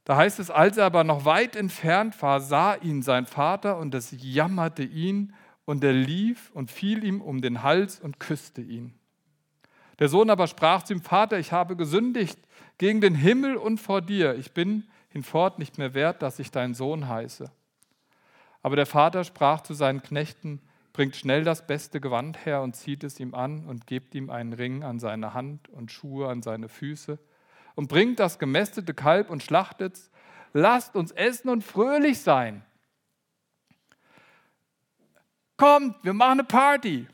Da 0.05 0.17
heißt 0.17 0.39
es, 0.39 0.51
als 0.51 0.77
er 0.77 0.87
aber 0.87 1.05
noch 1.05 1.25
weit 1.25 1.57
entfernt 1.57 2.21
war, 2.21 2.41
sah 2.41 2.75
ihn 2.75 3.03
sein 3.03 3.27
Vater 3.27 3.79
und 3.79 3.95
es 3.95 4.15
jammerte 4.19 4.83
ihn 4.83 5.35
und 5.65 5.85
er 5.85 5.93
lief 5.93 6.51
und 6.53 6.71
fiel 6.71 7.05
ihm 7.05 7.21
um 7.21 7.41
den 7.41 7.63
Hals 7.63 8.01
und 8.01 8.19
küsste 8.19 8.61
ihn. 8.61 8.95
Der 9.99 10.09
Sohn 10.09 10.31
aber 10.31 10.47
sprach 10.47 10.83
zu 10.83 10.95
ihm, 10.95 11.03
Vater, 11.03 11.39
ich 11.39 11.53
habe 11.53 11.77
gesündigt 11.77 12.39
gegen 12.79 13.01
den 13.01 13.15
Himmel 13.15 13.57
und 13.57 13.79
vor 13.79 14.01
dir. 14.01 14.35
Ich 14.37 14.53
bin 14.53 14.85
hinfort 15.09 15.59
nicht 15.59 15.79
mehr 15.79 15.95
wert, 15.95 16.23
dass 16.23 16.39
ich 16.39 16.51
dein 16.51 16.75
Sohn 16.75 17.09
heiße. 17.09 17.51
Aber 18.63 18.77
der 18.77 18.87
Vater 18.87 19.25
sprach 19.25 19.61
zu 19.61 19.75
seinen 19.75 20.03
Knechten, 20.03 20.61
bringt 20.93 21.17
schnell 21.17 21.45
das 21.45 21.67
beste 21.67 22.01
Gewand 22.01 22.47
her 22.47 22.63
und 22.63 22.75
zieht 22.75 23.05
es 23.05 23.21
ihm 23.21 23.35
an 23.35 23.67
und 23.67 23.87
gebt 23.87 24.15
ihm 24.15 24.31
einen 24.31 24.53
Ring 24.53 24.83
an 24.83 24.99
seine 24.99 25.35
Hand 25.35 25.69
und 25.69 25.93
Schuhe 25.93 26.29
an 26.29 26.43
seine 26.43 26.69
Füße 26.69 27.19
und 27.75 27.89
bringt 27.89 28.21
das 28.21 28.39
gemästete 28.39 28.95
Kalb 28.95 29.31
und 29.31 29.43
schlachtet 29.43 29.95
es. 29.95 30.11
Lasst 30.53 30.95
uns 30.95 31.11
essen 31.11 31.49
und 31.49 31.63
fröhlich 31.63 32.21
sein. 32.21 32.65
Kommt, 35.57 36.03
wir 36.05 36.13
machen 36.13 36.41
eine 36.41 36.45
Party. 36.45 37.09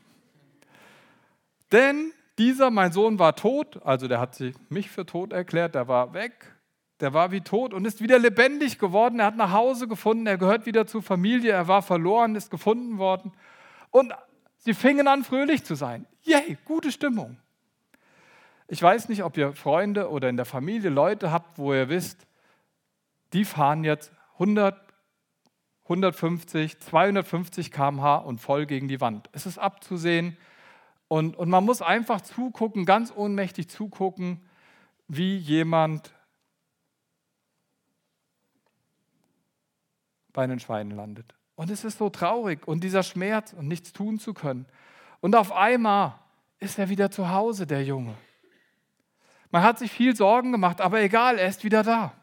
Denn 1.71 2.13
dieser, 2.41 2.71
mein 2.71 2.91
Sohn, 2.91 3.19
war 3.19 3.35
tot, 3.35 3.85
also 3.85 4.07
der 4.07 4.19
hat 4.19 4.33
sich 4.33 4.55
mich 4.69 4.89
für 4.89 5.05
tot 5.05 5.31
erklärt, 5.31 5.75
der 5.75 5.87
war 5.87 6.15
weg, 6.15 6.55
der 6.99 7.13
war 7.13 7.31
wie 7.31 7.41
tot 7.41 7.71
und 7.71 7.85
ist 7.85 8.01
wieder 8.01 8.17
lebendig 8.17 8.79
geworden. 8.79 9.19
Er 9.19 9.27
hat 9.27 9.37
nach 9.37 9.51
Hause 9.51 9.87
gefunden, 9.87 10.25
er 10.25 10.39
gehört 10.39 10.65
wieder 10.65 10.87
zur 10.87 11.03
Familie, 11.03 11.51
er 11.51 11.67
war 11.67 11.83
verloren, 11.83 12.35
ist 12.35 12.49
gefunden 12.49 12.97
worden. 12.97 13.31
Und 13.91 14.11
sie 14.57 14.73
fingen 14.73 15.07
an, 15.07 15.23
fröhlich 15.23 15.63
zu 15.63 15.75
sein. 15.75 16.07
Yay, 16.23 16.57
gute 16.65 16.91
Stimmung. 16.91 17.37
Ich 18.67 18.81
weiß 18.81 19.09
nicht, 19.09 19.23
ob 19.23 19.37
ihr 19.37 19.53
Freunde 19.53 20.09
oder 20.09 20.27
in 20.27 20.37
der 20.37 20.45
Familie 20.45 20.89
Leute 20.89 21.31
habt, 21.31 21.59
wo 21.59 21.73
ihr 21.73 21.89
wisst, 21.89 22.25
die 23.33 23.45
fahren 23.45 23.83
jetzt 23.83 24.11
100, 24.33 24.75
150, 25.83 26.79
250 26.79 27.71
km/h 27.71 28.15
und 28.17 28.39
voll 28.39 28.65
gegen 28.65 28.87
die 28.87 28.99
Wand. 28.99 29.29
Es 29.31 29.45
ist 29.45 29.59
abzusehen 29.59 30.37
und, 31.11 31.35
und 31.35 31.49
man 31.49 31.65
muss 31.65 31.81
einfach 31.81 32.21
zugucken, 32.21 32.85
ganz 32.85 33.11
ohnmächtig 33.13 33.67
zugucken, 33.67 34.39
wie 35.09 35.35
jemand 35.35 36.13
bei 40.31 40.47
den 40.47 40.61
Schweinen 40.61 40.91
landet. 40.91 41.35
Und 41.55 41.69
es 41.69 41.83
ist 41.83 41.97
so 41.97 42.09
traurig 42.09 42.65
und 42.65 42.81
dieser 42.81 43.03
Schmerz 43.03 43.51
und 43.51 43.67
nichts 43.67 43.91
tun 43.91 44.19
zu 44.19 44.33
können. 44.33 44.65
Und 45.19 45.35
auf 45.35 45.51
einmal 45.51 46.17
ist 46.59 46.79
er 46.79 46.87
wieder 46.87 47.11
zu 47.11 47.29
Hause, 47.29 47.67
der 47.67 47.83
Junge. 47.83 48.15
Man 49.49 49.63
hat 49.63 49.79
sich 49.79 49.91
viel 49.91 50.15
Sorgen 50.15 50.53
gemacht, 50.53 50.79
aber 50.79 51.01
egal, 51.01 51.37
er 51.37 51.49
ist 51.49 51.65
wieder 51.65 51.83
da. 51.83 52.13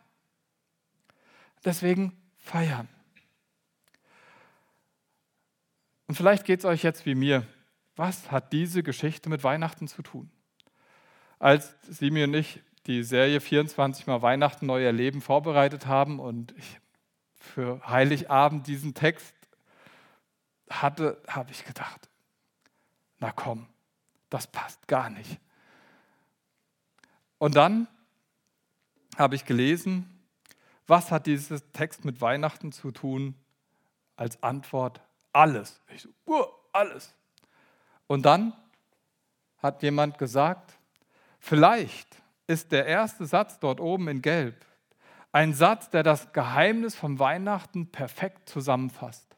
Deswegen 1.63 2.17
feiern. 2.39 2.89
Und 6.07 6.15
vielleicht 6.15 6.47
geht 6.47 6.61
es 6.61 6.65
euch 6.65 6.83
jetzt 6.83 7.05
wie 7.05 7.15
mir. 7.15 7.47
Was 7.99 8.31
hat 8.31 8.53
diese 8.53 8.85
Geschichte 8.85 9.29
mit 9.29 9.43
Weihnachten 9.43 9.89
zu 9.89 10.03
tun? 10.03 10.31
Als 11.41 11.75
Simi 11.83 12.23
und 12.23 12.33
ich 12.33 12.63
die 12.87 13.03
Serie 13.03 13.41
24 13.41 14.07
Mal 14.07 14.23
Weihnachten 14.23 14.67
neu 14.67 14.85
erleben 14.85 15.21
vorbereitet 15.21 15.87
haben 15.87 16.21
und 16.21 16.57
ich 16.57 16.79
für 17.35 17.81
Heiligabend 17.89 18.69
diesen 18.69 18.95
Text 18.95 19.35
hatte, 20.71 21.21
habe 21.27 21.51
ich 21.51 21.65
gedacht, 21.65 22.09
na 23.19 23.33
komm, 23.33 23.67
das 24.31 24.47
passt 24.47 24.87
gar 24.87 25.11
nicht. 25.11 25.41
Und 27.39 27.57
dann 27.57 27.89
habe 29.17 29.35
ich 29.35 29.45
gelesen, 29.45 30.23
was 30.87 31.11
hat 31.11 31.27
dieser 31.27 31.61
Text 31.73 32.05
mit 32.05 32.21
Weihnachten 32.21 32.71
zu 32.71 32.93
tun? 32.93 33.35
Als 34.15 34.41
Antwort 34.41 35.01
alles. 35.33 35.81
Ich 35.93 36.03
so, 36.03 36.11
uh, 36.29 36.45
alles. 36.73 37.13
Und 38.09 38.27
dann 38.27 38.53
hat 39.59 39.85
jemand 39.85 40.19
gesagt, 40.19 40.73
vielleicht 41.39 42.21
ist 42.49 42.73
der 42.73 42.87
erste 42.87 43.27
Satz 43.27 43.61
dort 43.61 43.79
oben 43.79 44.09
in 44.09 44.23
Gelb 44.23 44.67
ein 45.33 45.53
Satz, 45.53 45.91
der 45.91 46.03
das 46.03 46.33
Geheimnis 46.33 46.97
vom 46.97 47.19
Weihnachten 47.19 47.91
perfekt 47.91 48.49
zusammenfasst. 48.49 49.37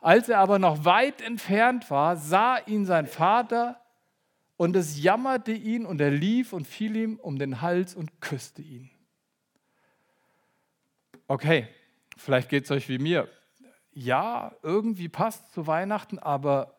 Als 0.00 0.28
er 0.28 0.38
aber 0.38 0.58
noch 0.58 0.84
weit 0.84 1.22
entfernt 1.22 1.90
war, 1.90 2.16
sah 2.16 2.58
ihn 2.66 2.84
sein 2.84 3.06
Vater 3.06 3.80
und 4.56 4.76
es 4.76 5.02
jammerte 5.02 5.52
ihn 5.52 5.86
und 5.86 6.00
er 6.00 6.10
lief 6.10 6.52
und 6.52 6.66
fiel 6.66 6.96
ihm 6.96 7.16
um 7.16 7.38
den 7.38 7.60
Hals 7.60 7.94
und 7.94 8.20
küsste 8.20 8.62
ihn. 8.62 8.90
Okay, 11.26 11.68
vielleicht 12.16 12.48
geht 12.48 12.64
es 12.64 12.70
euch 12.70 12.88
wie 12.88 12.98
mir. 12.98 13.28
Ja, 13.92 14.52
irgendwie 14.62 15.08
passt 15.08 15.52
zu 15.52 15.66
Weihnachten, 15.66 16.18
aber 16.18 16.74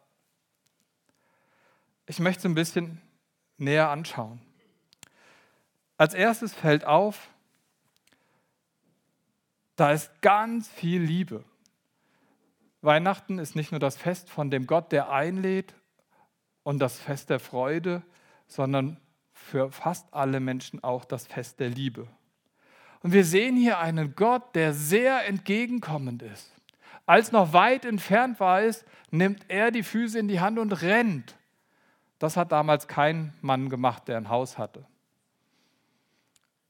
ich 2.07 2.19
möchte 2.19 2.39
es 2.39 2.45
ein 2.45 2.55
bisschen 2.55 3.01
näher 3.57 3.89
anschauen. 3.89 4.41
Als 5.97 6.13
erstes 6.13 6.53
fällt 6.53 6.85
auf, 6.85 7.29
da 9.75 9.91
ist 9.91 10.21
ganz 10.21 10.67
viel 10.69 11.01
Liebe. 11.01 11.43
Weihnachten 12.81 13.39
ist 13.39 13.55
nicht 13.55 13.71
nur 13.71 13.79
das 13.79 13.97
Fest 13.97 14.29
von 14.29 14.51
dem 14.51 14.67
Gott, 14.67 14.91
der 14.91 15.09
einlädt 15.09 15.73
und 16.63 16.79
das 16.79 16.99
Fest 16.99 17.29
der 17.29 17.39
Freude, 17.39 18.03
sondern 18.47 18.97
für 19.33 19.71
fast 19.71 20.13
alle 20.13 20.39
Menschen 20.39 20.83
auch 20.83 21.05
das 21.05 21.27
Fest 21.27 21.59
der 21.59 21.69
Liebe. 21.69 22.07
Und 23.01 23.11
wir 23.11 23.25
sehen 23.25 23.55
hier 23.55 23.79
einen 23.79 24.15
Gott, 24.15 24.55
der 24.55 24.73
sehr 24.73 25.27
entgegenkommend 25.27 26.21
ist. 26.21 26.51
Als 27.05 27.31
noch 27.31 27.53
weit 27.53 27.85
entfernt 27.85 28.39
war 28.39 28.61
es, 28.61 28.83
nimmt 29.11 29.45
er 29.47 29.71
die 29.71 29.83
Füße 29.83 30.17
in 30.17 30.27
die 30.27 30.39
Hand 30.39 30.57
und 30.57 30.81
rennt. 30.81 31.35
Das 32.25 32.37
hat 32.37 32.51
damals 32.51 32.87
kein 32.87 33.35
Mann 33.41 33.69
gemacht, 33.69 34.07
der 34.07 34.17
ein 34.17 34.29
Haus 34.29 34.57
hatte 34.57 34.83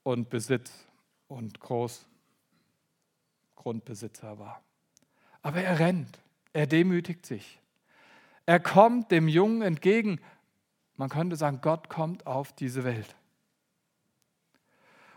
und 0.03 0.29
Besitz 0.29 0.85
und 1.29 1.61
groß 1.61 2.05
Grundbesitzer 3.55 4.37
war. 4.37 4.61
Aber 5.43 5.61
er 5.61 5.79
rennt, 5.79 6.19
er 6.51 6.67
demütigt 6.67 7.25
sich. 7.25 7.61
Er 8.45 8.59
kommt 8.59 9.11
dem 9.11 9.29
Jungen 9.29 9.61
entgegen. 9.61 10.19
Man 10.97 11.07
könnte 11.07 11.37
sagen, 11.37 11.61
Gott 11.61 11.87
kommt 11.87 12.27
auf 12.27 12.51
diese 12.51 12.83
Welt. 12.83 13.15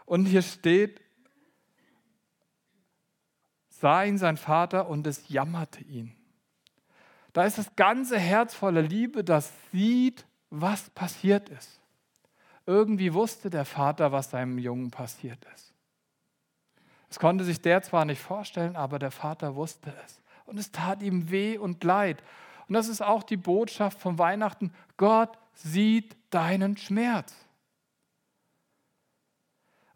Und 0.05 0.27
hier 0.27 0.43
steht, 0.43 1.01
sah 3.71 4.05
ihn 4.05 4.19
sein 4.19 4.37
Vater 4.37 4.89
und 4.89 5.05
es 5.09 5.29
jammerte 5.29 5.83
ihn. 5.83 6.15
Da 7.39 7.45
ist 7.45 7.57
das 7.57 7.77
ganze 7.77 8.19
Herz 8.19 8.53
voller 8.53 8.83
Liebe, 8.83 9.23
das 9.23 9.53
sieht, 9.71 10.27
was 10.51 10.91
passiert 10.91 11.49
ist. 11.51 11.81
Irgendwie 12.67 13.15
wusste 13.15 13.49
der 13.49 13.65
Vater, 13.65 14.11
was 14.11 14.31
seinem 14.31 14.59
Jungen 14.59 14.91
passiert 14.91 15.39
ist. 15.55 15.73
Das 17.07 17.21
konnte 17.21 17.45
sich 17.45 17.63
der 17.63 17.81
zwar 17.83 18.05
nicht 18.07 18.21
vorstellen, 18.21 18.75
aber 18.75 18.99
der 18.99 19.13
Vater 19.13 19.55
wusste 19.55 19.95
es. 20.05 20.21
Und 20.47 20.59
es 20.59 20.73
tat 20.73 21.01
ihm 21.01 21.31
weh 21.31 21.57
und 21.57 21.85
leid. 21.85 22.25
Und 22.67 22.75
das 22.75 22.89
ist 22.89 23.03
auch 23.03 23.23
die 23.23 23.37
Botschaft 23.37 24.01
von 24.01 24.19
Weihnachten. 24.19 24.73
Gott 24.97 25.39
sieht 25.55 26.17
deinen 26.31 26.77
Schmerz. 26.77 27.37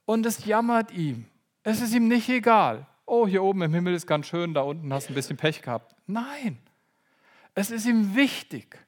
und 0.04 0.24
es 0.26 0.44
jammert 0.44 0.92
ihm. 0.92 1.26
Es 1.64 1.80
ist 1.80 1.92
ihm 1.92 2.06
nicht 2.06 2.28
egal. 2.28 2.86
Oh, 3.04 3.26
hier 3.26 3.42
oben 3.42 3.62
im 3.62 3.74
Himmel 3.74 3.94
ist 3.94 4.06
ganz 4.06 4.28
schön, 4.28 4.54
da 4.54 4.60
unten 4.60 4.92
hast 4.92 5.08
du 5.08 5.12
ein 5.12 5.16
bisschen 5.16 5.36
Pech 5.36 5.60
gehabt. 5.60 5.96
Nein, 6.06 6.60
es 7.54 7.70
ist 7.70 7.86
ihm 7.86 8.14
wichtig. 8.14 8.78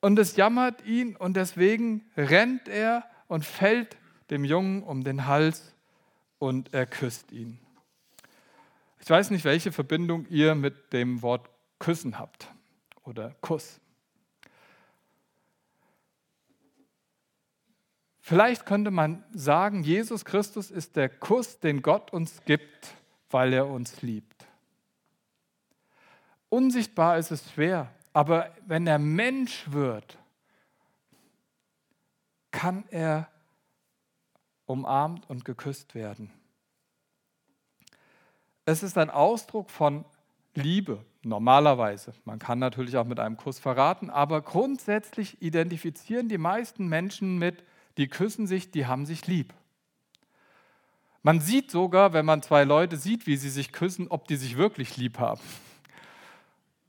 Und 0.00 0.18
es 0.18 0.36
jammert 0.36 0.84
ihn 0.84 1.16
und 1.16 1.36
deswegen 1.36 2.04
rennt 2.16 2.68
er 2.68 3.04
und 3.28 3.44
fällt 3.44 3.96
dem 4.30 4.44
Jungen 4.44 4.82
um 4.82 5.02
den 5.02 5.26
Hals 5.26 5.74
und 6.38 6.72
er 6.74 6.86
küsst 6.86 7.32
ihn. 7.32 7.58
Ich 9.00 9.10
weiß 9.10 9.30
nicht, 9.30 9.44
welche 9.44 9.72
Verbindung 9.72 10.26
ihr 10.28 10.54
mit 10.54 10.92
dem 10.92 11.22
Wort 11.22 11.48
küssen 11.78 12.18
habt 12.18 12.48
oder 13.04 13.34
Kuss. 13.40 13.80
Vielleicht 18.20 18.66
könnte 18.66 18.90
man 18.90 19.22
sagen, 19.32 19.84
Jesus 19.84 20.24
Christus 20.24 20.72
ist 20.72 20.96
der 20.96 21.08
Kuss, 21.08 21.60
den 21.60 21.82
Gott 21.82 22.12
uns 22.12 22.42
gibt, 22.44 22.88
weil 23.30 23.52
er 23.52 23.68
uns 23.68 24.02
liebt. 24.02 24.35
Unsichtbar 26.48 27.18
ist 27.18 27.30
es 27.30 27.50
schwer, 27.52 27.92
aber 28.12 28.50
wenn 28.66 28.86
er 28.86 28.98
Mensch 28.98 29.70
wird, 29.70 30.18
kann 32.50 32.84
er 32.90 33.28
umarmt 34.64 35.28
und 35.28 35.44
geküsst 35.44 35.94
werden. 35.94 36.30
Es 38.64 38.82
ist 38.82 38.98
ein 38.98 39.10
Ausdruck 39.10 39.70
von 39.70 40.04
Liebe, 40.54 41.04
normalerweise. 41.22 42.14
Man 42.24 42.38
kann 42.38 42.58
natürlich 42.58 42.96
auch 42.96 43.04
mit 43.04 43.20
einem 43.20 43.36
Kuss 43.36 43.58
verraten, 43.58 44.10
aber 44.10 44.40
grundsätzlich 44.40 45.42
identifizieren 45.42 46.28
die 46.28 46.38
meisten 46.38 46.88
Menschen 46.88 47.38
mit, 47.38 47.62
die 47.98 48.08
küssen 48.08 48.46
sich, 48.46 48.70
die 48.70 48.86
haben 48.86 49.06
sich 49.06 49.26
lieb. 49.26 49.52
Man 51.22 51.40
sieht 51.40 51.70
sogar, 51.70 52.12
wenn 52.12 52.24
man 52.24 52.42
zwei 52.42 52.64
Leute 52.64 52.96
sieht, 52.96 53.26
wie 53.26 53.36
sie 53.36 53.50
sich 53.50 53.72
küssen, 53.72 54.08
ob 54.08 54.28
die 54.28 54.36
sich 54.36 54.56
wirklich 54.56 54.96
lieb 54.96 55.18
haben. 55.18 55.40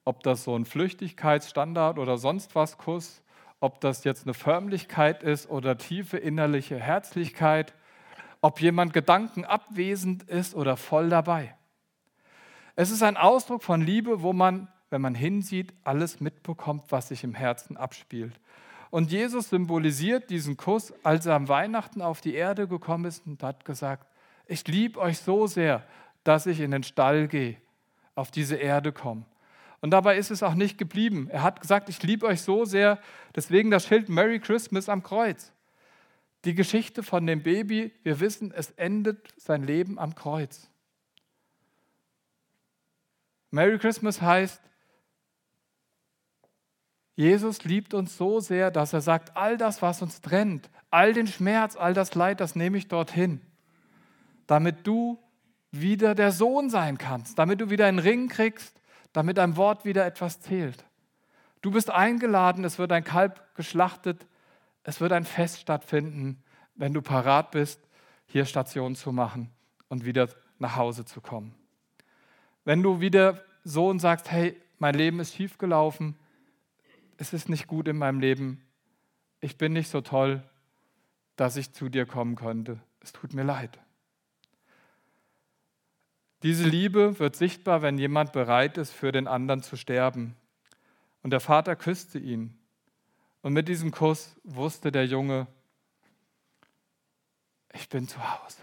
Ob 0.07 0.23
das 0.23 0.45
so 0.45 0.55
ein 0.55 0.63
Flüchtigkeitsstandard 0.63 1.99
oder 1.99 2.17
sonst 2.17 2.55
was 2.55 2.77
Kuss, 2.77 3.21
ob 3.59 3.81
das 3.81 4.05
jetzt 4.05 4.23
eine 4.23 4.33
Förmlichkeit 4.33 5.21
ist 5.21 5.49
oder 5.49 5.77
tiefe 5.77 6.15
innerliche 6.15 6.79
Herzlichkeit, 6.79 7.73
ob 8.39 8.61
jemand 8.61 8.93
gedankenabwesend 8.93 10.23
ist 10.23 10.55
oder 10.55 10.77
voll 10.77 11.09
dabei. 11.09 11.57
Es 12.77 12.89
ist 12.89 13.03
ein 13.03 13.17
Ausdruck 13.17 13.63
von 13.63 13.81
Liebe, 13.81 14.21
wo 14.21 14.31
man, 14.31 14.69
wenn 14.89 15.01
man 15.01 15.13
hinsieht, 15.13 15.73
alles 15.83 16.21
mitbekommt, 16.21 16.83
was 16.87 17.09
sich 17.09 17.25
im 17.25 17.33
Herzen 17.33 17.75
abspielt. 17.75 18.39
Und 18.89 19.11
Jesus 19.11 19.49
symbolisiert 19.49 20.29
diesen 20.29 20.55
Kuss, 20.55 20.93
als 21.03 21.25
er 21.25 21.35
am 21.35 21.49
Weihnachten 21.49 22.01
auf 22.01 22.21
die 22.21 22.33
Erde 22.33 22.69
gekommen 22.69 23.03
ist 23.03 23.27
und 23.27 23.43
hat 23.43 23.65
gesagt, 23.65 24.07
ich 24.45 24.65
liebe 24.69 25.01
euch 25.01 25.17
so 25.17 25.47
sehr, 25.47 25.83
dass 26.23 26.45
ich 26.45 26.61
in 26.61 26.71
den 26.71 26.83
Stall 26.83 27.27
gehe, 27.27 27.57
auf 28.15 28.31
diese 28.31 28.55
Erde 28.55 28.93
komme. 28.93 29.25
Und 29.81 29.91
dabei 29.91 30.17
ist 30.17 30.31
es 30.31 30.43
auch 30.43 30.55
nicht 30.55 30.77
geblieben. 30.77 31.29
Er 31.31 31.43
hat 31.43 31.61
gesagt, 31.61 31.89
ich 31.89 32.01
liebe 32.01 32.25
euch 32.25 32.41
so 32.41 32.65
sehr, 32.65 32.99
deswegen 33.35 33.69
das 33.69 33.85
Schild 33.85 34.09
Merry 34.09 34.39
Christmas 34.39 34.89
am 34.89 35.03
Kreuz. 35.03 35.51
Die 36.45 36.55
Geschichte 36.55 37.03
von 37.03 37.25
dem 37.27 37.43
Baby, 37.43 37.93
wir 38.03 38.19
wissen, 38.19 38.51
es 38.51 38.71
endet 38.71 39.33
sein 39.37 39.63
Leben 39.63 39.99
am 39.99 40.15
Kreuz. 40.15 40.69
Merry 43.51 43.77
Christmas 43.77 44.21
heißt, 44.21 44.61
Jesus 47.15 47.63
liebt 47.63 47.93
uns 47.93 48.15
so 48.15 48.39
sehr, 48.39 48.69
dass 48.69 48.93
er 48.93 49.01
sagt, 49.01 49.35
all 49.35 49.57
das, 49.57 49.81
was 49.81 50.01
uns 50.01 50.21
trennt, 50.21 50.69
all 50.91 51.13
den 51.13 51.27
Schmerz, 51.27 51.75
all 51.75 51.93
das 51.93 52.13
Leid, 52.13 52.39
das 52.39 52.55
nehme 52.55 52.77
ich 52.77 52.87
dorthin, 52.87 53.41
damit 54.45 54.85
du 54.85 55.17
wieder 55.71 56.13
der 56.13 56.31
Sohn 56.31 56.69
sein 56.69 56.97
kannst, 56.97 57.39
damit 57.39 57.59
du 57.59 57.69
wieder 57.69 57.87
einen 57.87 57.99
Ring 57.99 58.27
kriegst, 58.29 58.79
damit 59.17 59.39
dein 59.39 59.57
Wort 59.57 59.83
wieder 59.83 60.05
etwas 60.05 60.41
zählt. 60.41 60.85
Du 61.63 61.71
bist 61.71 61.89
eingeladen, 61.89 62.63
es 62.63 62.77
wird 62.77 62.91
ein 62.91 63.03
Kalb 63.03 63.55
geschlachtet, 63.55 64.27
es 64.83 65.01
wird 65.01 65.11
ein 65.11 65.25
Fest 65.25 65.59
stattfinden, 65.59 66.43
wenn 66.75 66.93
du 66.93 67.01
parat 67.01 67.49
bist, 67.49 67.81
hier 68.27 68.45
Station 68.45 68.93
zu 68.93 69.11
machen 69.11 69.49
und 69.87 70.05
wieder 70.05 70.29
nach 70.59 70.75
Hause 70.75 71.03
zu 71.03 71.19
kommen. 71.19 71.55
Wenn 72.63 72.83
du 72.83 72.99
wieder 72.99 73.43
Sohn 73.63 73.97
sagst, 73.97 74.29
hey, 74.29 74.55
mein 74.77 74.93
Leben 74.93 75.19
ist 75.19 75.33
schiefgelaufen, 75.33 76.15
es 77.17 77.33
ist 77.33 77.49
nicht 77.49 77.65
gut 77.65 77.87
in 77.87 77.97
meinem 77.97 78.19
Leben, 78.19 78.61
ich 79.39 79.57
bin 79.57 79.73
nicht 79.73 79.89
so 79.89 80.01
toll, 80.01 80.43
dass 81.37 81.57
ich 81.57 81.73
zu 81.73 81.89
dir 81.89 82.05
kommen 82.05 82.35
könnte. 82.35 82.79
Es 82.99 83.13
tut 83.13 83.33
mir 83.33 83.43
leid. 83.43 83.79
Diese 86.43 86.67
Liebe 86.67 87.19
wird 87.19 87.35
sichtbar, 87.35 87.81
wenn 87.81 87.97
jemand 87.97 88.31
bereit 88.31 88.77
ist, 88.77 88.91
für 88.93 89.11
den 89.11 89.27
anderen 89.27 89.63
zu 89.63 89.75
sterben. 89.75 90.35
Und 91.23 91.31
der 91.31 91.39
Vater 91.39 91.75
küsste 91.75 92.19
ihn. 92.19 92.57
Und 93.41 93.53
mit 93.53 93.67
diesem 93.67 93.91
Kuss 93.91 94.35
wusste 94.43 94.91
der 94.91 95.05
Junge, 95.05 95.47
ich 97.73 97.89
bin 97.89 98.07
zu 98.07 98.19
Hause. 98.19 98.61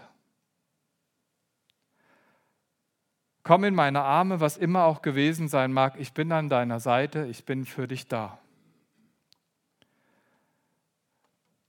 Komm 3.43 3.63
in 3.63 3.75
meine 3.75 4.01
Arme, 4.01 4.39
was 4.39 4.57
immer 4.57 4.85
auch 4.85 5.01
gewesen 5.01 5.47
sein 5.47 5.71
mag, 5.71 5.99
ich 5.99 6.13
bin 6.13 6.31
an 6.31 6.49
deiner 6.49 6.79
Seite, 6.79 7.27
ich 7.27 7.45
bin 7.45 7.65
für 7.65 7.87
dich 7.87 8.07
da. 8.07 8.39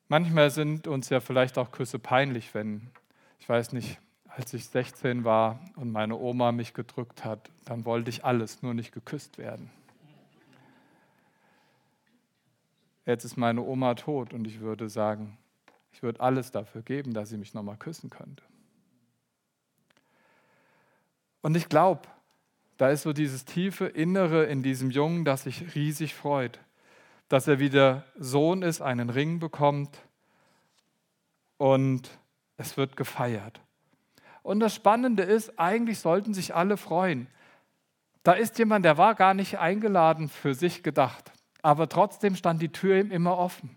Manchmal 0.09 0.51
sind 0.51 0.87
uns 0.87 1.11
ja 1.11 1.21
vielleicht 1.21 1.59
auch 1.59 1.73
Küsse 1.73 1.99
peinlich, 1.99 2.55
wenn, 2.55 2.90
ich 3.40 3.49
weiß 3.49 3.73
nicht, 3.73 3.99
als 4.37 4.53
ich 4.53 4.66
16 4.66 5.25
war 5.25 5.61
und 5.77 5.90
meine 5.90 6.16
Oma 6.16 6.53
mich 6.53 6.75
gedrückt 6.75 7.25
hat, 7.25 7.51
dann 7.64 7.85
wollte 7.85 8.11
ich 8.11 8.25
alles, 8.25 8.62
nur 8.62 8.75
nicht 8.75 8.92
geküsst 8.92 9.38
werden. 9.38 9.70
Jetzt 13.07 13.25
ist 13.25 13.37
meine 13.37 13.62
Oma 13.62 13.94
tot 13.94 14.33
und 14.33 14.46
ich 14.46 14.61
würde 14.61 14.88
sagen, 14.88 15.38
ich 15.92 16.03
würde 16.03 16.20
alles 16.20 16.51
dafür 16.51 16.83
geben, 16.83 17.14
dass 17.14 17.31
sie 17.31 17.38
mich 17.38 17.55
nochmal 17.55 17.77
küssen 17.77 18.11
könnte. 18.11 18.42
Und 21.40 21.57
ich 21.57 21.68
glaube, 21.68 22.03
da 22.77 22.90
ist 22.90 23.03
so 23.03 23.12
dieses 23.12 23.44
tiefe 23.44 23.87
Innere 23.87 24.44
in 24.44 24.62
diesem 24.62 24.90
Jungen, 24.90 25.25
das 25.25 25.44
sich 25.44 25.75
riesig 25.75 26.14
freut 26.14 26.61
dass 27.29 27.49
er 27.49 27.59
wieder 27.59 28.05
Sohn 28.18 28.62
ist, 28.62 28.81
einen 28.81 29.11
Ring 29.11 29.38
bekommt 29.38 29.99
und 31.59 32.09
es 32.57 32.77
wird 32.77 32.96
gefeiert. 32.96 33.61
Und 34.47 34.61
das 34.61 34.77
Spannende 34.77 35.25
ist, 35.25 35.59
eigentlich 35.59 35.99
sollten 35.99 36.33
sich 36.33 36.55
alle 36.55 36.77
freuen. 36.77 37.27
Da 38.23 38.35
ist 38.35 38.61
jemand, 38.61 38.85
der 38.85 38.97
war 38.97 39.17
gar 39.17 39.35
nicht 39.35 39.59
eingeladen 39.59 40.29
für 40.29 40.55
sich 40.55 40.85
gedacht, 40.85 41.33
aber 41.63 41.89
trotzdem 41.89 42.37
stand 42.37 42.63
die 42.63 42.71
Tür 42.71 43.01
ihm 43.01 43.11
immer 43.11 43.39
offen. 43.39 43.77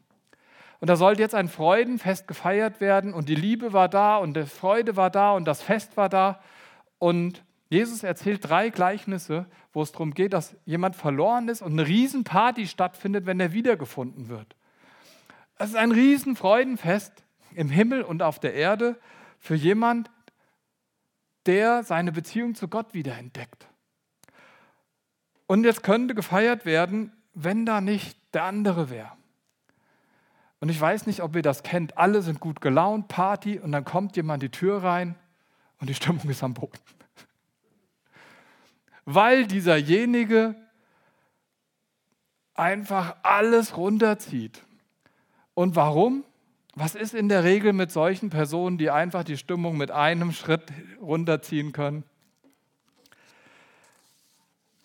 Und 0.80 0.88
da 0.88 0.96
sollte 0.96 1.24
jetzt 1.24 1.34
ein 1.34 1.48
Freudenfest 1.48 2.28
gefeiert 2.28 2.82
werden 2.82 3.16
und 3.16 3.30
die 3.30 3.36
Liebe 3.36 3.74
war 3.74 3.90
da 3.90 4.18
und 4.18 4.38
die 4.38 4.46
Freude 4.46 4.96
war 4.96 5.10
da 5.10 5.32
und 5.32 5.46
das 5.46 5.64
Fest 5.64 5.98
war 5.98 6.08
da. 6.08 6.40
Und 7.00 7.44
Jesus 7.70 8.04
erzählt 8.04 8.48
drei 8.48 8.70
Gleichnisse, 8.70 9.48
wo 9.74 9.82
es 9.82 9.92
darum 9.92 10.14
geht, 10.14 10.34
dass 10.34 10.56
jemand 10.66 10.96
verloren 10.96 11.50
ist 11.50 11.64
und 11.64 11.72
eine 11.72 11.88
Riesenparty 11.88 12.68
stattfindet, 12.68 13.26
wenn 13.26 13.40
er 13.40 13.54
wiedergefunden 13.54 14.30
wird. 14.30 14.56
Es 15.58 15.70
ist 15.70 15.78
ein 15.78 15.92
Riesenfreudenfest 15.92 17.24
im 17.56 17.70
Himmel 17.70 18.04
und 18.04 18.22
auf 18.22 18.38
der 18.38 18.54
Erde 18.54 19.00
für 19.40 19.56
jemand, 19.56 20.12
der 21.46 21.84
seine 21.84 22.12
Beziehung 22.12 22.56
zu 22.56 22.68
Gott 22.68 22.94
wiederentdeckt. 22.94 23.68
Und 25.48 25.64
jetzt 25.64 25.84
könnte 25.84 26.16
gefeiert 26.16 26.66
werden, 26.66 27.12
wenn 27.34 27.66
da 27.66 27.82
nicht 27.82 28.18
der 28.34 28.44
andere 28.44 28.90
wäre. 28.90 29.12
Und 30.60 30.70
ich 30.70 30.80
weiß 30.80 31.08
nicht, 31.08 31.24
ob 31.24 31.36
ihr 31.36 31.42
das 31.42 31.64
kennt. 31.64 31.98
Alle 31.98 32.22
sind 32.22 32.40
gut 32.40 32.62
gelaunt, 32.62 33.08
Party, 33.08 33.60
und 33.60 33.72
dann 33.72 33.86
kommt 33.86 34.16
jemand 34.16 34.44
die 34.44 34.50
Tür 34.50 34.84
rein 34.84 35.16
und 35.80 35.90
die 35.90 35.96
Stimmung 35.96 36.30
ist 36.30 36.44
am 36.44 36.54
Boden 36.54 36.78
weil 39.06 39.48
dieserjenige 39.48 40.56
einfach 42.54 43.16
alles 43.24 43.78
runterzieht. 43.78 44.64
Und 45.54 45.76
warum? 45.76 46.26
Was 46.80 46.96
ist 46.96 47.14
in 47.14 47.28
der 47.28 47.44
Regel 47.44 47.74
mit 47.74 47.92
solchen 47.92 48.30
Personen, 48.30 48.78
die 48.78 48.90
einfach 48.90 49.26
die 49.26 49.36
Stimmung 49.36 49.76
mit 49.76 49.92
einem 49.92 50.32
Schritt 50.32 50.72
runterziehen 51.02 51.74
können? 51.74 52.06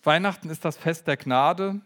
Weihnachten 0.03 0.49
ist 0.49 0.65
das 0.65 0.75
Fest 0.75 1.07
der 1.07 1.15
Gnade 1.15 1.79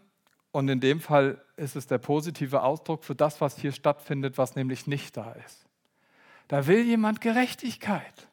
und 0.50 0.68
in 0.68 0.80
dem 0.80 0.98
Fall 0.98 1.40
ist 1.56 1.76
es 1.76 1.86
der 1.86 1.98
positive 1.98 2.64
Ausdruck 2.64 3.04
für 3.04 3.14
das, 3.14 3.40
was 3.40 3.56
hier 3.56 3.70
stattfindet, 3.70 4.36
was 4.36 4.56
nämlich 4.56 4.88
nicht 4.88 5.16
da 5.16 5.30
ist. 5.46 5.64
Da 6.48 6.66
will 6.66 6.82
jemand 6.82 7.20
Gerechtigkeit. 7.20 8.26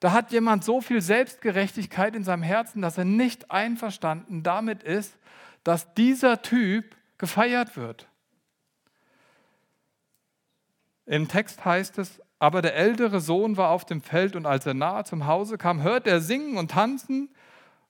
Da 0.00 0.10
hat 0.10 0.32
jemand 0.32 0.64
so 0.64 0.80
viel 0.80 1.00
Selbstgerechtigkeit 1.00 2.16
in 2.16 2.24
seinem 2.24 2.42
Herzen, 2.42 2.82
dass 2.82 2.98
er 2.98 3.04
nicht 3.04 3.52
einverstanden 3.52 4.42
damit 4.42 4.82
ist, 4.82 5.16
dass 5.62 5.94
dieser 5.94 6.42
Typ 6.42 6.96
gefeiert 7.16 7.76
wird. 7.76 8.08
Im 11.06 11.28
Text 11.28 11.64
heißt 11.64 11.98
es, 11.98 12.20
Aber 12.38 12.60
der 12.60 12.76
ältere 12.76 13.20
Sohn 13.20 13.56
war 13.56 13.70
auf 13.70 13.86
dem 13.86 14.02
Feld 14.02 14.36
und 14.36 14.44
als 14.44 14.66
er 14.66 14.74
nahe 14.74 15.04
zum 15.04 15.26
Hause 15.26 15.56
kam, 15.56 15.82
hörte 15.82 16.10
er 16.10 16.20
singen 16.20 16.58
und 16.58 16.72
tanzen 16.72 17.30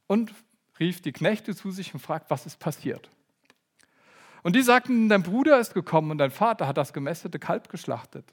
und 0.06 0.32
rief 0.78 1.02
die 1.02 1.12
Knechte 1.12 1.56
zu 1.56 1.72
sich 1.72 1.92
und 1.94 2.00
fragt, 2.00 2.30
was 2.30 2.46
ist 2.46 2.60
passiert. 2.60 3.10
Und 4.44 4.54
die 4.54 4.62
sagten, 4.62 5.08
dein 5.08 5.24
Bruder 5.24 5.58
ist 5.58 5.74
gekommen 5.74 6.12
und 6.12 6.18
dein 6.18 6.30
Vater 6.30 6.68
hat 6.68 6.76
das 6.76 6.92
gemästete 6.92 7.40
Kalb 7.40 7.68
geschlachtet, 7.68 8.32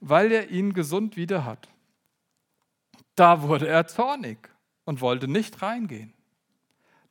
weil 0.00 0.32
er 0.32 0.48
ihn 0.48 0.72
gesund 0.72 1.16
wieder 1.16 1.44
hat. 1.44 1.68
Da 3.14 3.42
wurde 3.42 3.68
er 3.68 3.86
zornig 3.86 4.38
und 4.86 5.02
wollte 5.02 5.28
nicht 5.28 5.60
reingehen. 5.60 6.14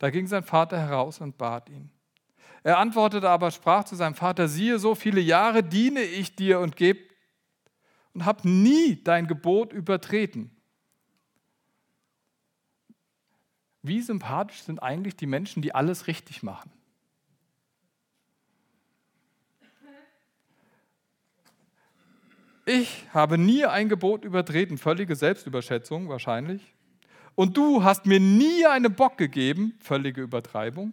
Da 0.00 0.10
ging 0.10 0.26
sein 0.26 0.42
Vater 0.42 0.78
heraus 0.78 1.20
und 1.20 1.38
bat 1.38 1.68
ihn. 1.68 1.90
Er 2.68 2.76
antwortete 2.76 3.30
aber, 3.30 3.50
sprach 3.50 3.84
zu 3.84 3.96
seinem 3.96 4.14
Vater, 4.14 4.46
siehe, 4.46 4.78
so 4.78 4.94
viele 4.94 5.22
Jahre 5.22 5.62
diene 5.62 6.02
ich 6.02 6.36
dir 6.36 6.60
und 6.60 6.76
gebe 6.76 7.00
und 8.12 8.26
habe 8.26 8.46
nie 8.46 9.02
dein 9.02 9.26
Gebot 9.26 9.72
übertreten. 9.72 10.54
Wie 13.80 14.02
sympathisch 14.02 14.60
sind 14.60 14.82
eigentlich 14.82 15.16
die 15.16 15.24
Menschen, 15.24 15.62
die 15.62 15.74
alles 15.74 16.08
richtig 16.08 16.42
machen? 16.42 16.70
Ich 22.66 23.06
habe 23.14 23.38
nie 23.38 23.64
ein 23.64 23.88
Gebot 23.88 24.26
übertreten, 24.26 24.76
völlige 24.76 25.16
Selbstüberschätzung 25.16 26.10
wahrscheinlich. 26.10 26.74
Und 27.34 27.56
du 27.56 27.82
hast 27.82 28.04
mir 28.04 28.20
nie 28.20 28.66
einen 28.66 28.94
Bock 28.94 29.16
gegeben, 29.16 29.72
völlige 29.80 30.20
Übertreibung, 30.20 30.92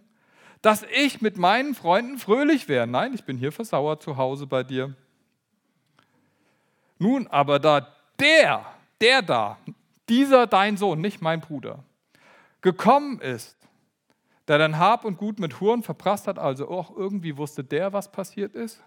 dass 0.66 0.84
ich 0.92 1.20
mit 1.20 1.36
meinen 1.36 1.76
Freunden 1.76 2.18
fröhlich 2.18 2.68
wäre. 2.68 2.88
Nein, 2.88 3.14
ich 3.14 3.22
bin 3.22 3.38
hier 3.38 3.52
versauert 3.52 4.02
zu 4.02 4.16
Hause 4.16 4.48
bei 4.48 4.64
dir. 4.64 4.96
Nun 6.98 7.28
aber 7.28 7.60
da 7.60 7.94
der, 8.18 8.66
der 9.00 9.22
da, 9.22 9.58
dieser 10.08 10.48
dein 10.48 10.76
Sohn, 10.76 11.00
nicht 11.00 11.22
mein 11.22 11.40
Bruder, 11.40 11.84
gekommen 12.62 13.20
ist, 13.20 13.56
der 14.48 14.58
dein 14.58 14.76
Hab 14.76 15.04
und 15.04 15.18
Gut 15.18 15.38
mit 15.38 15.60
Huren 15.60 15.84
verprasst 15.84 16.26
hat, 16.26 16.36
also 16.36 16.68
auch 16.68 16.96
irgendwie 16.96 17.36
wusste 17.36 17.62
der, 17.62 17.92
was 17.92 18.10
passiert 18.10 18.56
ist, 18.56 18.82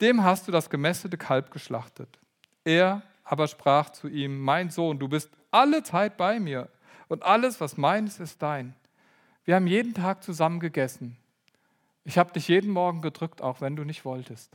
dem 0.00 0.22
hast 0.22 0.46
du 0.46 0.52
das 0.52 0.70
gemästete 0.70 1.16
Kalb 1.16 1.50
geschlachtet. 1.50 2.16
Er 2.62 3.02
aber 3.24 3.48
sprach 3.48 3.90
zu 3.90 4.06
ihm, 4.06 4.38
mein 4.38 4.70
Sohn, 4.70 5.00
du 5.00 5.08
bist 5.08 5.30
alle 5.50 5.82
Zeit 5.82 6.16
bei 6.16 6.38
mir 6.38 6.68
und 7.08 7.24
alles, 7.24 7.60
was 7.60 7.76
meines, 7.76 8.20
ist 8.20 8.40
dein. 8.40 8.76
Wir 9.48 9.54
haben 9.54 9.66
jeden 9.66 9.94
Tag 9.94 10.22
zusammen 10.22 10.60
gegessen. 10.60 11.16
Ich 12.04 12.18
habe 12.18 12.34
dich 12.34 12.48
jeden 12.48 12.70
Morgen 12.70 13.00
gedrückt, 13.00 13.40
auch 13.40 13.62
wenn 13.62 13.76
du 13.76 13.84
nicht 13.84 14.04
wolltest. 14.04 14.54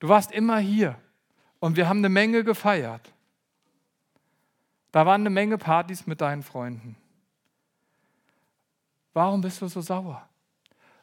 Du 0.00 0.10
warst 0.10 0.32
immer 0.32 0.58
hier 0.58 0.98
und 1.58 1.76
wir 1.76 1.88
haben 1.88 2.00
eine 2.00 2.10
Menge 2.10 2.44
gefeiert. 2.44 3.10
Da 4.90 5.06
waren 5.06 5.22
eine 5.22 5.30
Menge 5.30 5.56
Partys 5.56 6.06
mit 6.06 6.20
deinen 6.20 6.42
Freunden. 6.42 6.94
Warum 9.14 9.40
bist 9.40 9.62
du 9.62 9.66
so 9.66 9.80
sauer? 9.80 10.28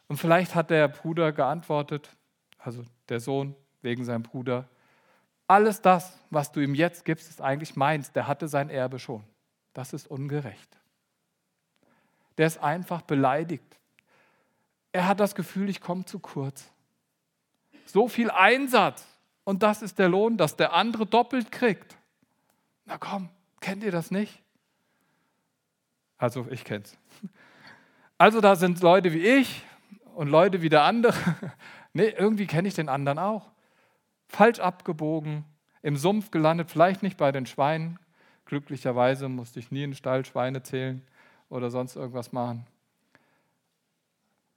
Und 0.07 0.17
vielleicht 0.17 0.53
hat 0.53 0.69
der 0.69 0.87
Bruder 0.87 1.31
geantwortet, 1.31 2.15
also 2.59 2.85
der 3.09 3.21
Sohn 3.21 3.55
wegen 3.81 4.05
seinem 4.05 4.21
Bruder, 4.21 4.69
alles 5.47 5.81
das, 5.81 6.19
was 6.29 6.51
du 6.51 6.59
ihm 6.59 6.75
jetzt 6.75 7.05
gibst, 7.05 7.27
ist 7.27 7.41
eigentlich 7.41 7.75
meins. 7.75 8.11
Der 8.11 8.27
hatte 8.27 8.47
sein 8.47 8.69
Erbe 8.69 8.99
schon. 8.99 9.23
Das 9.73 9.93
ist 9.93 10.05
ungerecht. 10.05 10.78
Der 12.39 12.47
ist 12.47 12.57
einfach 12.57 13.03
beleidigt. 13.03 13.77
Er 14.91 15.07
hat 15.07 15.19
das 15.19 15.35
Gefühl, 15.35 15.69
ich 15.69 15.79
komme 15.79 16.05
zu 16.05 16.17
kurz 16.17 16.71
so 17.91 18.07
viel 18.07 18.29
Einsatz 18.29 19.05
und 19.43 19.63
das 19.63 19.81
ist 19.81 19.99
der 19.99 20.09
Lohn, 20.09 20.37
dass 20.37 20.55
der 20.55 20.73
andere 20.73 21.05
doppelt 21.05 21.51
kriegt. 21.51 21.97
Na 22.85 22.97
komm, 22.97 23.29
kennt 23.61 23.83
ihr 23.83 23.91
das 23.91 24.11
nicht? 24.11 24.41
Also 26.17 26.47
ich 26.49 26.63
kenn's. 26.63 26.97
Also 28.17 28.41
da 28.41 28.55
sind 28.55 28.81
Leute 28.81 29.13
wie 29.13 29.25
ich 29.25 29.63
und 30.15 30.27
Leute 30.27 30.61
wie 30.61 30.69
der 30.69 30.83
andere. 30.83 31.17
nee, 31.93 32.09
irgendwie 32.09 32.47
kenne 32.47 32.67
ich 32.67 32.73
den 32.73 32.89
anderen 32.89 33.17
auch. 33.17 33.49
Falsch 34.27 34.59
abgebogen, 34.59 35.45
im 35.81 35.95
Sumpf 35.95 36.29
gelandet, 36.29 36.69
vielleicht 36.69 37.01
nicht 37.01 37.17
bei 37.17 37.31
den 37.31 37.45
Schweinen. 37.45 37.97
Glücklicherweise 38.45 39.29
musste 39.29 39.59
ich 39.59 39.71
nie 39.71 39.83
in 39.83 39.91
den 39.91 39.95
Stall 39.95 40.25
Schweine 40.25 40.63
zählen 40.63 41.01
oder 41.49 41.69
sonst 41.69 41.95
irgendwas 41.95 42.31
machen. 42.31 42.65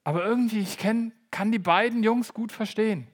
Aber 0.05 0.25
irgendwie, 0.25 0.61
ich 0.61 0.79
kenn, 0.79 1.13
kann 1.31 1.53
die 1.53 1.59
beiden 1.59 2.03
Jungs 2.03 2.35
gut 2.35 2.53
verstehen. 2.53 3.07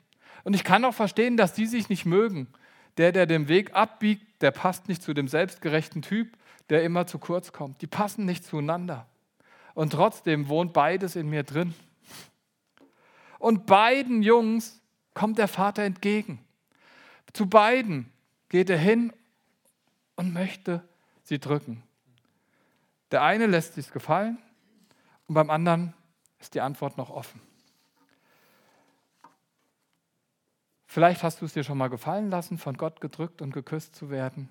Und 0.45 0.55
ich 0.55 0.65
kann 0.65 0.85
auch 0.85 0.95
verstehen, 0.95 1.37
dass 1.37 1.53
die 1.53 1.67
sich 1.67 1.89
nicht 1.89 2.07
mögen. 2.07 2.49
Der, 2.97 3.13
der 3.13 3.27
den 3.27 3.49
Weg 3.49 3.75
abbiegt, 3.75 4.43
der 4.43 4.51
passt 4.51 4.89
nicht 4.89 5.03
zu 5.03 5.15
dem 5.15 5.29
selbstgerechten 5.29 6.03
Typ, 6.03 6.37
der 6.69 6.83
immer 6.83 7.07
zu 7.07 7.19
kurz 7.19 7.53
kommt. 7.53 7.81
Die 7.83 7.87
passen 7.87 8.25
nicht 8.25 8.45
zueinander. 8.45 9.07
Und 9.75 9.93
trotzdem 9.93 10.49
wohnt 10.49 10.73
beides 10.73 11.15
in 11.15 11.29
mir 11.29 11.45
drin. 11.45 11.75
Und 13.39 13.67
beiden 13.67 14.23
Jungs 14.23 14.81
kommt 15.15 15.39
der 15.39 15.49
Vater 15.49 15.85
entgegen. 15.85 16.45
Zu 17.33 17.47
beiden 17.47 18.11
geht 18.49 18.71
er 18.71 18.79
hin 18.79 19.13
und 20.17 20.33
möchte 20.33 20.83
sie 21.23 21.39
drücken. 21.39 21.83
Der 23.11 23.23
eine 23.23 23.47
lässt 23.47 23.75
sich 23.75 23.91
gefallen 23.91 24.39
und 25.27 25.35
beim 25.35 25.51
anderen 25.51 25.95
ist 26.39 26.55
die 26.55 26.61
Antwort 26.61 26.97
noch 26.97 27.11
offen. 27.11 27.41
Vielleicht 30.87 31.23
hast 31.23 31.41
du 31.41 31.45
es 31.45 31.53
dir 31.53 31.65
schon 31.65 31.79
mal 31.79 31.89
gefallen 31.89 32.31
lassen, 32.31 32.59
von 32.59 32.77
Gott 32.77 33.01
gedrückt 33.01 33.43
und 33.43 33.53
geküsst 33.53 33.95
zu 33.95 34.11
werden. 34.11 34.49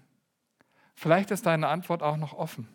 Vielleicht 0.96 1.32
ist 1.32 1.46
deine 1.46 1.68
Antwort 1.68 2.04
auch 2.04 2.18
noch 2.18 2.34
offen. 2.34 2.68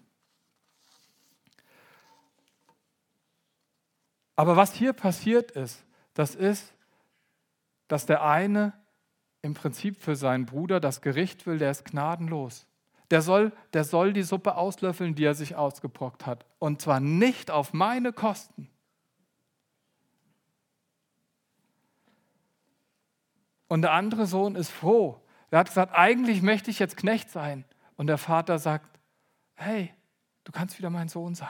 Aber 4.35 4.57
was 4.57 4.75
hier 4.75 4.92
passiert 4.92 5.53
ist, 5.53 5.85
das 6.14 6.35
ist, 6.35 6.75
dass 7.88 8.07
der 8.07 8.25
eine 8.25 8.73
im 9.42 9.55
Prinzip 9.55 10.01
für 10.01 10.16
seinen 10.16 10.47
Bruder 10.47 10.81
das 10.81 11.01
Gericht 11.01 11.47
will, 11.47 11.59
der 11.59 11.71
ist 11.71 11.85
gnadenlos. 11.85 12.66
Der 13.12 13.20
soll, 13.20 13.53
der 13.75 13.85
soll 13.85 14.14
die 14.14 14.22
Suppe 14.22 14.57
auslöffeln, 14.57 15.14
die 15.14 15.25
er 15.25 15.35
sich 15.35 15.55
ausgebrockt 15.55 16.25
hat. 16.25 16.46
Und 16.59 16.81
zwar 16.81 16.98
nicht 16.98 17.51
auf 17.51 17.75
meine 17.75 18.11
Kosten. 18.11 18.70
Und 23.68 23.83
der 23.83 23.92
andere 23.92 24.25
Sohn 24.27 24.57
ist 24.57 24.70
froh. 24.70 25.20
Er 25.51 25.59
hat 25.59 25.66
gesagt, 25.66 25.94
eigentlich 25.94 26.40
möchte 26.40 26.70
ich 26.70 26.79
jetzt 26.79 26.96
Knecht 26.96 27.29
sein. 27.29 27.66
Und 27.96 28.07
der 28.07 28.16
Vater 28.16 28.59
sagt, 28.59 28.98
hey, 29.57 29.92
du 30.44 30.53
kannst 30.53 30.79
wieder 30.79 30.88
mein 30.88 31.11
Sohn 31.11 31.35
sein. 31.35 31.48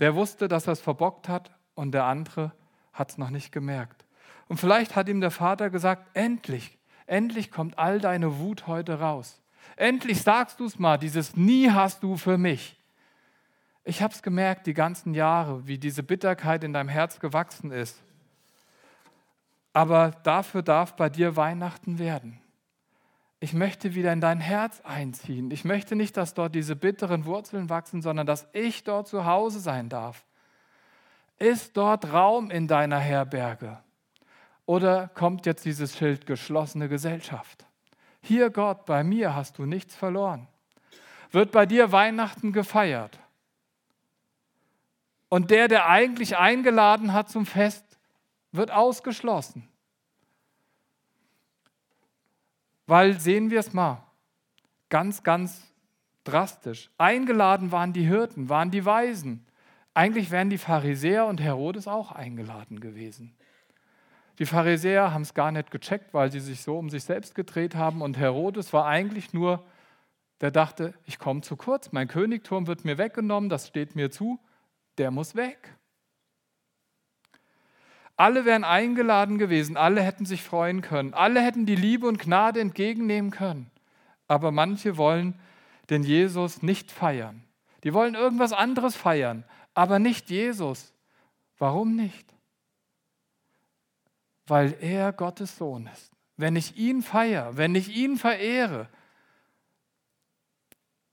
Der 0.00 0.16
wusste, 0.16 0.48
dass 0.48 0.66
er 0.66 0.72
es 0.72 0.80
verbockt 0.80 1.28
hat 1.28 1.52
und 1.76 1.92
der 1.92 2.06
andere 2.06 2.50
hat 2.92 3.10
es 3.10 3.18
noch 3.18 3.30
nicht 3.30 3.52
gemerkt. 3.52 4.04
Und 4.48 4.58
vielleicht 4.58 4.96
hat 4.96 5.08
ihm 5.08 5.20
der 5.20 5.30
Vater 5.30 5.70
gesagt, 5.70 6.08
endlich, 6.14 6.76
endlich 7.06 7.52
kommt 7.52 7.78
all 7.78 8.00
deine 8.00 8.40
Wut 8.40 8.66
heute 8.66 8.98
raus. 8.98 9.40
Endlich 9.74 10.22
sagst 10.22 10.60
du 10.60 10.66
es 10.66 10.78
mal, 10.78 10.98
dieses 10.98 11.36
Nie 11.36 11.70
hast 11.70 12.02
du 12.02 12.16
für 12.16 12.38
mich. 12.38 12.78
Ich 13.84 14.02
habe 14.02 14.14
es 14.14 14.22
gemerkt, 14.22 14.66
die 14.66 14.74
ganzen 14.74 15.14
Jahre, 15.14 15.66
wie 15.66 15.78
diese 15.78 16.02
Bitterkeit 16.02 16.62
in 16.64 16.72
deinem 16.72 16.88
Herz 16.88 17.18
gewachsen 17.18 17.72
ist 17.72 18.02
aber 19.76 20.12
dafür 20.22 20.62
darf 20.62 20.96
bei 20.96 21.10
dir 21.10 21.36
Weihnachten 21.36 21.98
werden. 21.98 22.40
Ich 23.40 23.52
möchte 23.52 23.94
wieder 23.94 24.10
in 24.10 24.22
dein 24.22 24.40
Herz 24.40 24.80
einziehen. 24.80 25.50
Ich 25.50 25.66
möchte 25.66 25.96
nicht, 25.96 26.16
dass 26.16 26.32
dort 26.32 26.54
diese 26.54 26.74
bitteren 26.74 27.26
Wurzeln 27.26 27.68
wachsen, 27.68 28.00
sondern 28.00 28.26
dass 28.26 28.48
ich 28.54 28.84
dort 28.84 29.06
zu 29.06 29.26
Hause 29.26 29.60
sein 29.60 29.90
darf. 29.90 30.24
Ist 31.38 31.76
dort 31.76 32.10
Raum 32.10 32.50
in 32.50 32.68
deiner 32.68 32.98
Herberge? 32.98 33.78
Oder 34.64 35.08
kommt 35.08 35.44
jetzt 35.44 35.66
dieses 35.66 35.94
Schild 35.94 36.24
geschlossene 36.24 36.88
Gesellschaft? 36.88 37.65
Hier 38.26 38.50
Gott, 38.50 38.86
bei 38.86 39.04
mir 39.04 39.36
hast 39.36 39.58
du 39.58 39.66
nichts 39.66 39.94
verloren. 39.94 40.48
Wird 41.30 41.52
bei 41.52 41.64
dir 41.64 41.92
Weihnachten 41.92 42.52
gefeiert? 42.52 43.20
Und 45.28 45.52
der, 45.52 45.68
der 45.68 45.88
eigentlich 45.88 46.36
eingeladen 46.36 47.12
hat 47.12 47.30
zum 47.30 47.46
Fest, 47.46 47.84
wird 48.50 48.72
ausgeschlossen. 48.72 49.68
Weil 52.88 53.20
sehen 53.20 53.50
wir 53.50 53.60
es 53.60 53.72
mal, 53.72 54.02
ganz, 54.88 55.22
ganz 55.22 55.62
drastisch. 56.24 56.90
Eingeladen 56.98 57.70
waren 57.70 57.92
die 57.92 58.06
Hirten, 58.06 58.48
waren 58.48 58.72
die 58.72 58.84
Weisen. 58.84 59.46
Eigentlich 59.94 60.32
wären 60.32 60.50
die 60.50 60.58
Pharisäer 60.58 61.26
und 61.26 61.40
Herodes 61.40 61.86
auch 61.86 62.10
eingeladen 62.10 62.80
gewesen. 62.80 63.36
Die 64.38 64.46
Pharisäer 64.46 65.14
haben 65.14 65.22
es 65.22 65.34
gar 65.34 65.50
nicht 65.50 65.70
gecheckt, 65.70 66.12
weil 66.12 66.30
sie 66.30 66.40
sich 66.40 66.60
so 66.60 66.78
um 66.78 66.90
sich 66.90 67.04
selbst 67.04 67.34
gedreht 67.34 67.74
haben. 67.74 68.02
Und 68.02 68.18
Herodes 68.18 68.72
war 68.72 68.86
eigentlich 68.86 69.32
nur, 69.32 69.64
der 70.40 70.50
dachte, 70.50 70.94
ich 71.04 71.18
komme 71.18 71.40
zu 71.40 71.56
kurz, 71.56 71.92
mein 71.92 72.08
Königturm 72.08 72.66
wird 72.66 72.84
mir 72.84 72.98
weggenommen, 72.98 73.48
das 73.48 73.68
steht 73.68 73.96
mir 73.96 74.10
zu, 74.10 74.38
der 74.98 75.10
muss 75.10 75.34
weg. 75.34 75.74
Alle 78.16 78.44
wären 78.44 78.64
eingeladen 78.64 79.38
gewesen, 79.38 79.76
alle 79.76 80.02
hätten 80.02 80.24
sich 80.24 80.42
freuen 80.42 80.80
können, 80.80 81.12
alle 81.14 81.40
hätten 81.40 81.66
die 81.66 81.76
Liebe 81.76 82.06
und 82.06 82.18
Gnade 82.18 82.60
entgegennehmen 82.60 83.30
können. 83.30 83.70
Aber 84.26 84.50
manche 84.52 84.96
wollen 84.96 85.38
den 85.90 86.02
Jesus 86.02 86.62
nicht 86.62 86.90
feiern. 86.90 87.44
Die 87.84 87.94
wollen 87.94 88.14
irgendwas 88.14 88.52
anderes 88.52 88.96
feiern, 88.96 89.44
aber 89.74 89.98
nicht 89.98 90.30
Jesus. 90.30 90.94
Warum 91.58 91.94
nicht? 91.94 92.35
Weil 94.46 94.76
er 94.80 95.12
Gottes 95.12 95.56
Sohn 95.56 95.88
ist. 95.92 96.12
Wenn 96.36 96.56
ich 96.56 96.76
ihn 96.76 97.02
feiere, 97.02 97.56
wenn 97.56 97.74
ich 97.74 97.88
ihn 97.96 98.16
verehre, 98.16 98.88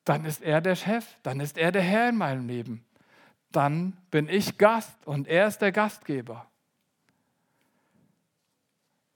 dann 0.06 0.26
ist 0.26 0.42
er 0.42 0.62
der 0.62 0.76
Chef, 0.76 1.06
dann 1.24 1.40
ist 1.40 1.58
er 1.58 1.72
der 1.72 1.82
Herr 1.82 2.10
in 2.10 2.18
meinem 2.18 2.48
Leben. 2.48 2.86
Dann 3.52 3.98
bin 4.12 4.28
ich 4.28 4.58
Gast 4.58 5.06
und 5.06 5.28
er 5.28 5.48
ist 5.48 5.60
der 5.60 5.72
Gastgeber. 5.72 6.48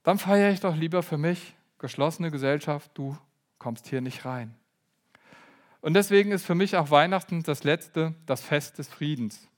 Dann 0.02 0.18
feiere 0.18 0.50
ich 0.50 0.60
doch 0.60 0.74
lieber 0.74 1.02
für 1.02 1.18
mich, 1.18 1.54
geschlossene 1.78 2.30
Gesellschaft, 2.30 2.90
du 2.94 3.18
kommst 3.58 3.86
hier 3.86 4.00
nicht 4.00 4.24
rein. 4.24 4.54
Und 5.80 5.94
deswegen 5.94 6.32
ist 6.32 6.46
für 6.46 6.54
mich 6.54 6.76
auch 6.76 6.90
Weihnachten 6.90 7.42
das 7.42 7.64
letzte, 7.64 8.14
das 8.26 8.40
Fest 8.40 8.78
des 8.78 8.88
Friedens. 8.88 9.48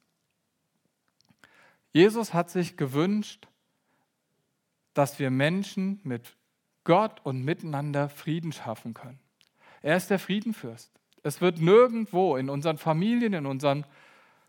Jesus 1.93 2.35
hat 2.35 2.51
sich 2.51 2.77
gewünscht, 2.77 3.49
dass 4.95 5.19
wir 5.19 5.31
Menschen 5.31 6.01
mit 6.05 6.37
Gott 6.85 7.21
und 7.25 7.45
miteinander 7.45 8.09
Frieden 8.09 8.53
schaffen 8.53 8.95
können. 8.95 9.21
Er 9.83 9.97
ist 9.97 10.11
der 10.11 10.19
Friedenfürst. 10.19 10.91
Es 11.23 11.41
wird 11.41 11.61
nirgendwo 11.61 12.37
in 12.37 12.49
unseren 12.49 12.79
Familien, 12.79 13.33
in 13.33 13.47
unserem 13.47 13.85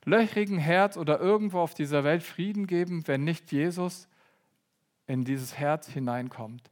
löchrigen 0.06 0.58
Herz 0.58 0.98
oder 0.98 1.20
irgendwo 1.20 1.60
auf 1.60 1.74
dieser 1.74 2.04
Welt 2.04 2.24
Frieden 2.24 2.68
geben, 2.68 3.08
wenn 3.08 3.24
nicht 3.24 3.52
Jesus 3.52 4.08
in 5.08 5.26
dieses 5.26 5.58
Herz 5.58 5.88
hineinkommt. 5.88 6.72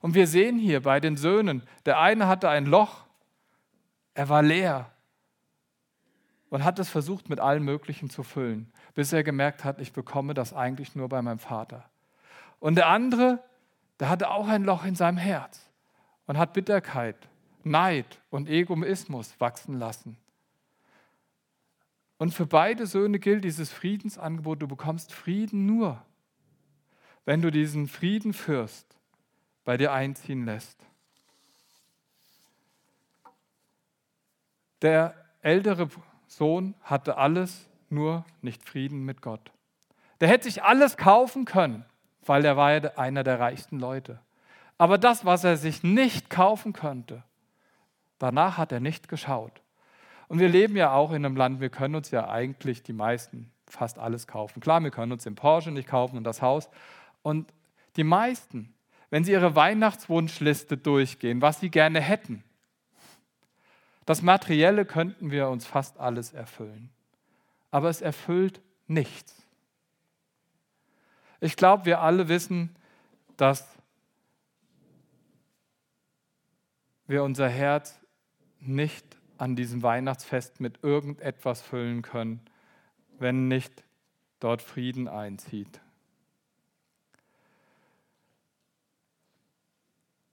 Und 0.00 0.14
wir 0.14 0.26
sehen 0.26 0.58
hier 0.58 0.82
bei 0.82 1.00
den 1.00 1.16
Söhnen, 1.16 1.62
der 1.86 2.00
eine 2.00 2.26
hatte 2.26 2.48
ein 2.48 2.66
Loch, 2.66 3.04
er 4.14 4.28
war 4.28 4.42
leer 4.42 4.90
und 6.50 6.64
hat 6.64 6.78
es 6.78 6.88
versucht 6.88 7.28
mit 7.28 7.40
allem 7.40 7.64
Möglichen 7.64 8.10
zu 8.10 8.22
füllen, 8.22 8.72
bis 8.94 9.12
er 9.12 9.22
gemerkt 9.22 9.64
hat, 9.64 9.80
ich 9.80 9.92
bekomme 9.92 10.34
das 10.34 10.52
eigentlich 10.52 10.94
nur 10.94 11.08
bei 11.08 11.22
meinem 11.22 11.38
Vater. 11.38 11.88
Und 12.62 12.76
der 12.76 12.86
andere, 12.86 13.42
der 13.98 14.08
hatte 14.08 14.30
auch 14.30 14.46
ein 14.46 14.62
Loch 14.62 14.84
in 14.84 14.94
seinem 14.94 15.16
Herz 15.16 15.68
und 16.28 16.38
hat 16.38 16.52
Bitterkeit, 16.52 17.16
Neid 17.64 18.20
und 18.30 18.48
Egoismus 18.48 19.34
wachsen 19.40 19.80
lassen. 19.80 20.16
Und 22.18 22.32
für 22.32 22.46
beide 22.46 22.86
Söhne 22.86 23.18
gilt 23.18 23.42
dieses 23.42 23.72
Friedensangebot, 23.72 24.62
du 24.62 24.68
bekommst 24.68 25.12
Frieden 25.12 25.66
nur, 25.66 26.00
wenn 27.24 27.42
du 27.42 27.50
diesen 27.50 27.88
Frieden 27.88 28.32
Fürst 28.32 28.86
bei 29.64 29.76
dir 29.76 29.92
einziehen 29.92 30.44
lässt. 30.44 30.78
Der 34.82 35.16
ältere 35.40 35.88
Sohn 36.28 36.76
hatte 36.82 37.16
alles, 37.16 37.68
nur 37.90 38.24
nicht 38.40 38.62
Frieden 38.62 39.04
mit 39.04 39.20
Gott. 39.20 39.50
Der 40.20 40.28
hätte 40.28 40.44
sich 40.44 40.62
alles 40.62 40.96
kaufen 40.96 41.44
können, 41.44 41.84
weil 42.24 42.44
er 42.44 42.56
war 42.56 42.98
einer 42.98 43.24
der 43.24 43.40
reichsten 43.40 43.78
Leute. 43.78 44.20
Aber 44.78 44.98
das, 44.98 45.24
was 45.24 45.44
er 45.44 45.56
sich 45.56 45.82
nicht 45.82 46.30
kaufen 46.30 46.72
könnte, 46.72 47.22
danach 48.18 48.58
hat 48.58 48.72
er 48.72 48.80
nicht 48.80 49.08
geschaut. 49.08 49.62
Und 50.28 50.38
wir 50.38 50.48
leben 50.48 50.76
ja 50.76 50.92
auch 50.92 51.10
in 51.10 51.24
einem 51.24 51.36
Land, 51.36 51.60
wir 51.60 51.68
können 51.68 51.94
uns 51.94 52.10
ja 52.10 52.28
eigentlich 52.28 52.82
die 52.82 52.92
meisten 52.92 53.52
fast 53.66 53.98
alles 53.98 54.26
kaufen. 54.26 54.60
Klar, 54.60 54.82
wir 54.82 54.90
können 54.90 55.12
uns 55.12 55.24
den 55.24 55.34
Porsche 55.34 55.70
nicht 55.70 55.88
kaufen 55.88 56.16
und 56.16 56.24
das 56.24 56.42
Haus. 56.42 56.70
Und 57.22 57.52
die 57.96 58.04
meisten, 58.04 58.74
wenn 59.10 59.24
sie 59.24 59.32
ihre 59.32 59.54
Weihnachtswunschliste 59.54 60.76
durchgehen, 60.76 61.42
was 61.42 61.60
sie 61.60 61.70
gerne 61.70 62.00
hätten, 62.00 62.42
das 64.06 64.22
Materielle 64.22 64.84
könnten 64.84 65.30
wir 65.30 65.48
uns 65.48 65.66
fast 65.66 65.98
alles 66.00 66.32
erfüllen. 66.32 66.90
Aber 67.70 67.88
es 67.88 68.00
erfüllt 68.00 68.60
nichts. 68.86 69.41
Ich 71.42 71.56
glaube, 71.56 71.86
wir 71.86 72.00
alle 72.00 72.28
wissen, 72.28 72.70
dass 73.36 73.76
wir 77.08 77.24
unser 77.24 77.48
Herz 77.48 77.98
nicht 78.60 79.04
an 79.38 79.56
diesem 79.56 79.82
Weihnachtsfest 79.82 80.60
mit 80.60 80.84
irgendetwas 80.84 81.60
füllen 81.60 82.02
können, 82.02 82.40
wenn 83.18 83.48
nicht 83.48 83.82
dort 84.38 84.62
Frieden 84.62 85.08
einzieht. 85.08 85.80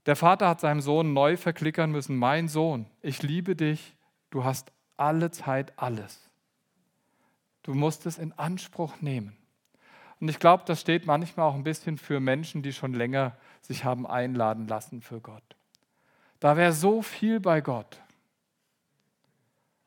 Der 0.05 0.15
Vater 0.15 0.47
hat 0.47 0.59
seinem 0.59 0.81
Sohn 0.81 1.13
neu 1.13 1.37
verklickern 1.37 1.89
müssen, 1.89 2.17
mein 2.17 2.47
Sohn, 2.47 2.85
ich 3.01 3.23
liebe 3.23 3.55
dich, 3.55 3.95
du 4.29 4.43
hast 4.43 4.71
alle 4.95 5.31
Zeit 5.31 5.73
alles. 5.75 6.29
Du 7.63 7.73
musst 7.73 8.05
es 8.05 8.19
in 8.19 8.31
Anspruch 8.33 9.01
nehmen. 9.01 9.38
Und 10.19 10.29
ich 10.29 10.39
glaube, 10.39 10.63
das 10.65 10.81
steht 10.81 11.05
manchmal 11.05 11.47
auch 11.47 11.55
ein 11.55 11.63
bisschen 11.63 11.97
für 11.97 12.19
Menschen, 12.19 12.61
die 12.61 12.73
schon 12.73 12.93
länger 12.93 13.37
sich 13.61 13.85
haben 13.85 14.05
einladen 14.05 14.67
lassen 14.67 15.01
für 15.01 15.21
Gott. 15.21 15.55
Da 16.39 16.57
wäre 16.57 16.73
so 16.73 17.01
viel 17.01 17.39
bei 17.39 17.61
Gott. 17.61 18.01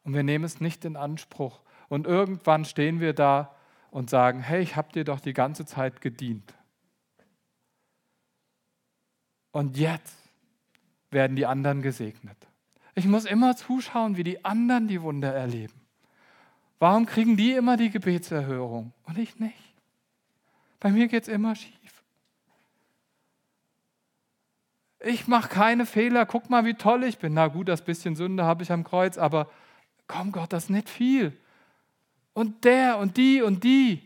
Und 0.05 0.15
wir 0.15 0.23
nehmen 0.23 0.45
es 0.45 0.61
nicht 0.61 0.85
in 0.85 0.97
Anspruch. 0.97 1.61
Und 1.89 2.07
irgendwann 2.07 2.65
stehen 2.65 3.01
wir 3.01 3.13
da 3.13 3.55
und 3.91 4.09
sagen, 4.09 4.41
hey, 4.41 4.63
ich 4.63 4.77
habe 4.77 4.93
dir 4.93 5.05
doch 5.05 5.21
die 5.21 5.35
ganze 5.35 5.67
Zeit 5.67 6.01
gedient. 6.01 6.55
Und 9.53 9.77
jetzt 9.77 10.17
werden 11.11 11.37
die 11.37 11.45
anderen 11.45 11.83
gesegnet. 11.83 12.37
Ich 12.95 13.07
muss 13.07 13.27
immer 13.27 13.55
zuschauen, 13.57 14.17
wie 14.17 14.25
die 14.25 14.45
anderen 14.45 14.89
die 14.89 15.03
Wunder 15.03 15.33
erleben. 15.33 15.81
Warum 16.79 17.07
kriegen 17.07 17.37
die 17.37 17.53
immer 17.53 17.77
die 17.77 17.91
Gebetserhörung 17.91 18.93
und 19.05 19.19
ich 19.19 19.39
nicht? 19.39 19.72
Bei 20.83 20.91
mir 20.91 21.07
geht 21.07 21.23
es 21.23 21.29
immer 21.29 21.55
schief. 21.55 22.03
Ich 24.99 25.29
mache 25.29 25.49
keine 25.49 25.87
Fehler. 25.87 26.27
Guck 26.27 26.51
mal, 26.51 26.65
wie 26.65 26.75
toll 26.75 27.05
ich 27.05 27.19
bin. 27.19 27.35
Na 27.35 27.47
gut, 27.47 27.69
das 27.69 27.85
bisschen 27.85 28.17
Sünde 28.17 28.43
habe 28.43 28.65
ich 28.65 28.73
am 28.73 28.83
Kreuz, 28.83 29.17
aber 29.17 29.49
komm 30.09 30.33
Gott, 30.33 30.53
das 30.53 30.65
ist 30.65 30.71
nicht 30.71 30.91
viel. 30.91 31.39
Und 32.33 32.65
der 32.65 32.99
und 32.99 33.17
die 33.17 33.43
und 33.43 33.63
die. 33.63 34.03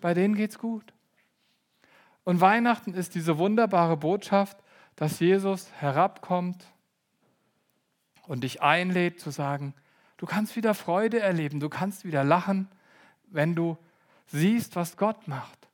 Bei 0.00 0.14
denen 0.14 0.34
geht 0.34 0.52
es 0.52 0.58
gut. 0.58 0.94
Und 2.24 2.40
Weihnachten 2.40 2.94
ist 2.94 3.14
diese 3.14 3.36
wunderbare 3.36 3.98
Botschaft, 3.98 4.56
dass 4.96 5.20
Jesus 5.20 5.70
herabkommt 5.72 6.64
und 8.26 8.44
dich 8.44 8.62
einlädt 8.62 9.20
zu 9.20 9.30
sagen, 9.30 9.74
du 10.16 10.24
kannst 10.24 10.56
wieder 10.56 10.72
Freude 10.72 11.20
erleben, 11.20 11.60
du 11.60 11.68
kannst 11.68 12.06
wieder 12.06 12.24
lachen, 12.24 12.70
wenn 13.34 13.54
du 13.54 13.76
siehst, 14.26 14.76
was 14.76 14.96
Gott 14.96 15.28
macht, 15.28 15.68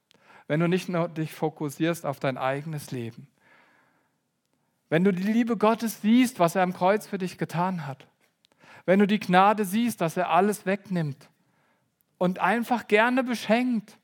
wenn 0.46 0.60
du 0.60 0.68
nicht 0.68 0.88
nur 0.88 1.08
dich 1.08 1.32
fokussierst 1.32 2.04
auf 2.04 2.20
dein 2.20 2.38
eigenes 2.38 2.90
Leben, 2.90 3.28
wenn 4.88 5.04
du 5.04 5.12
die 5.12 5.22
Liebe 5.22 5.56
Gottes 5.56 6.02
siehst, 6.02 6.40
was 6.40 6.56
er 6.56 6.62
am 6.62 6.72
Kreuz 6.72 7.06
für 7.06 7.18
dich 7.18 7.38
getan 7.38 7.86
hat, 7.86 8.06
wenn 8.86 8.98
du 8.98 9.06
die 9.06 9.20
Gnade 9.20 9.64
siehst, 9.64 10.00
dass 10.00 10.16
er 10.16 10.30
alles 10.30 10.66
wegnimmt 10.66 11.28
und 12.18 12.40
einfach 12.40 12.88
gerne 12.88 13.22
beschenkt, 13.22 13.96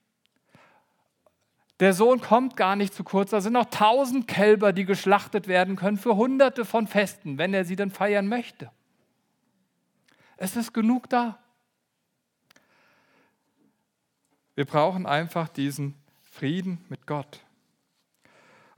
der 1.80 1.92
Sohn 1.92 2.20
kommt 2.20 2.56
gar 2.56 2.74
nicht 2.74 2.94
zu 2.94 3.04
kurz. 3.04 3.30
Da 3.30 3.40
sind 3.40 3.52
noch 3.52 3.66
tausend 3.66 4.26
Kälber, 4.26 4.72
die 4.72 4.86
geschlachtet 4.86 5.46
werden 5.46 5.76
können 5.76 5.98
für 5.98 6.16
hunderte 6.16 6.64
von 6.64 6.86
Festen, 6.86 7.36
wenn 7.36 7.52
er 7.52 7.64
sie 7.64 7.76
dann 7.76 7.90
feiern 7.90 8.28
möchte. 8.28 8.70
Es 10.38 10.56
ist 10.56 10.72
genug 10.72 11.10
da. 11.10 11.38
Wir 14.56 14.64
brauchen 14.64 15.06
einfach 15.06 15.48
diesen 15.48 15.94
Frieden 16.22 16.84
mit 16.88 17.06
Gott. 17.06 17.40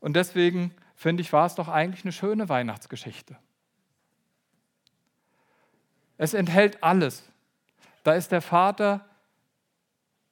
Und 0.00 0.14
deswegen 0.14 0.74
finde 0.94 1.22
ich, 1.22 1.32
war 1.32 1.46
es 1.46 1.54
doch 1.54 1.68
eigentlich 1.68 2.04
eine 2.04 2.12
schöne 2.12 2.48
Weihnachtsgeschichte. 2.48 3.36
Es 6.18 6.34
enthält 6.34 6.82
alles. 6.82 7.22
Da 8.02 8.14
ist 8.14 8.32
der 8.32 8.42
Vater, 8.42 9.08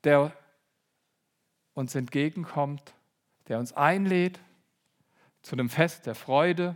der 0.02 0.32
uns 1.74 1.94
entgegenkommt, 1.94 2.94
der 3.48 3.60
uns 3.60 3.72
einlädt 3.72 4.40
zu 5.42 5.54
dem 5.54 5.70
Fest 5.70 6.06
der 6.06 6.16
Freude, 6.16 6.74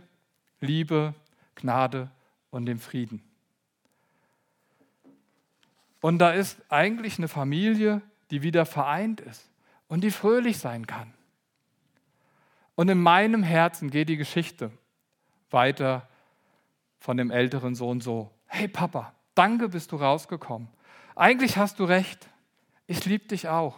Liebe, 0.61 1.13
Gnade 1.55 2.09
und 2.51 2.65
dem 2.67 2.79
Frieden. 2.79 3.21
Und 5.99 6.19
da 6.19 6.31
ist 6.31 6.61
eigentlich 6.69 7.17
eine 7.17 7.27
Familie, 7.27 8.01
die 8.31 8.41
wieder 8.41 8.65
vereint 8.65 9.21
ist 9.21 9.49
und 9.87 10.03
die 10.03 10.11
fröhlich 10.11 10.57
sein 10.57 10.87
kann. 10.87 11.13
Und 12.75 12.89
in 12.89 12.99
meinem 12.99 13.43
Herzen 13.43 13.91
geht 13.91 14.09
die 14.09 14.17
Geschichte 14.17 14.71
weiter 15.49 16.07
von 16.97 17.17
dem 17.17 17.29
älteren 17.29 17.75
Sohn 17.75 17.99
so, 17.99 18.31
hey 18.47 18.67
Papa, 18.67 19.13
danke 19.35 19.69
bist 19.69 19.91
du 19.91 19.97
rausgekommen. 19.97 20.69
Eigentlich 21.15 21.57
hast 21.57 21.79
du 21.79 21.83
recht. 21.83 22.27
Ich 22.87 23.05
liebe 23.05 23.27
dich 23.27 23.49
auch. 23.49 23.77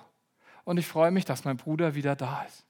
Und 0.63 0.78
ich 0.78 0.88
freue 0.88 1.12
mich, 1.12 1.26
dass 1.26 1.46
mein 1.46 1.58
Bruder 1.58 1.96
wieder 1.96 2.16
da 2.16 2.44
ist. 2.44 2.63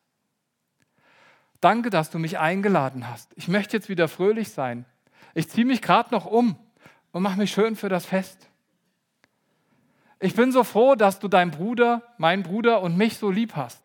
Danke, 1.59 1.89
dass 1.89 2.09
du 2.09 2.19
mich 2.19 2.39
eingeladen 2.39 3.07
hast. 3.07 3.31
Ich 3.35 3.47
möchte 3.47 3.77
jetzt 3.77 3.89
wieder 3.89 4.07
fröhlich 4.07 4.49
sein. 4.49 4.85
Ich 5.33 5.49
ziehe 5.49 5.65
mich 5.65 5.81
gerade 5.81 6.11
noch 6.11 6.25
um 6.25 6.57
und 7.11 7.23
mache 7.23 7.37
mich 7.37 7.51
schön 7.51 7.75
für 7.75 7.89
das 7.89 8.05
Fest. 8.05 8.49
Ich 10.23 10.35
bin 10.35 10.53
so 10.53 10.63
froh, 10.63 10.95
dass 10.95 11.19
du 11.19 11.27
deinen 11.27 11.51
Bruder, 11.51 12.01
meinen 12.17 12.43
Bruder 12.43 12.81
und 12.81 12.95
mich 12.95 13.17
so 13.17 13.29
lieb 13.29 13.57
hast. 13.57 13.83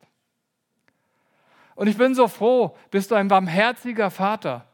Und 1.75 1.89
ich 1.89 1.99
bin 1.99 2.15
so 2.15 2.29
froh, 2.29 2.77
bist 2.93 3.11
du 3.11 3.17
ein 3.17 3.27
barmherziger 3.27 4.09
Vater, 4.09 4.65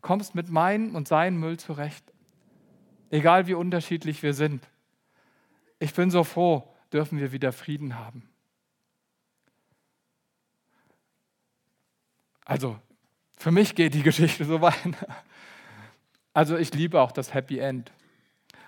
kommst 0.00 0.34
mit 0.34 0.48
meinem 0.48 0.96
und 0.96 1.06
seinem 1.06 1.38
Müll 1.38 1.60
zurecht. 1.60 2.04
Egal 3.10 3.46
wie 3.46 3.54
unterschiedlich 3.54 4.24
wir 4.24 4.34
sind. 4.34 4.68
Ich 5.78 5.94
bin 5.94 6.10
so 6.10 6.24
froh, 6.24 6.74
dürfen 6.92 7.20
wir 7.20 7.30
wieder 7.30 7.52
Frieden 7.52 8.00
haben. 8.00 8.28
Also, 12.44 12.80
für 13.36 13.52
mich 13.52 13.76
geht 13.76 13.94
die 13.94 14.02
Geschichte 14.02 14.44
so 14.44 14.60
weiter. 14.60 15.06
Also, 16.34 16.56
ich 16.56 16.74
liebe 16.74 17.00
auch 17.00 17.12
das 17.12 17.32
Happy 17.32 17.60
End. 17.60 17.92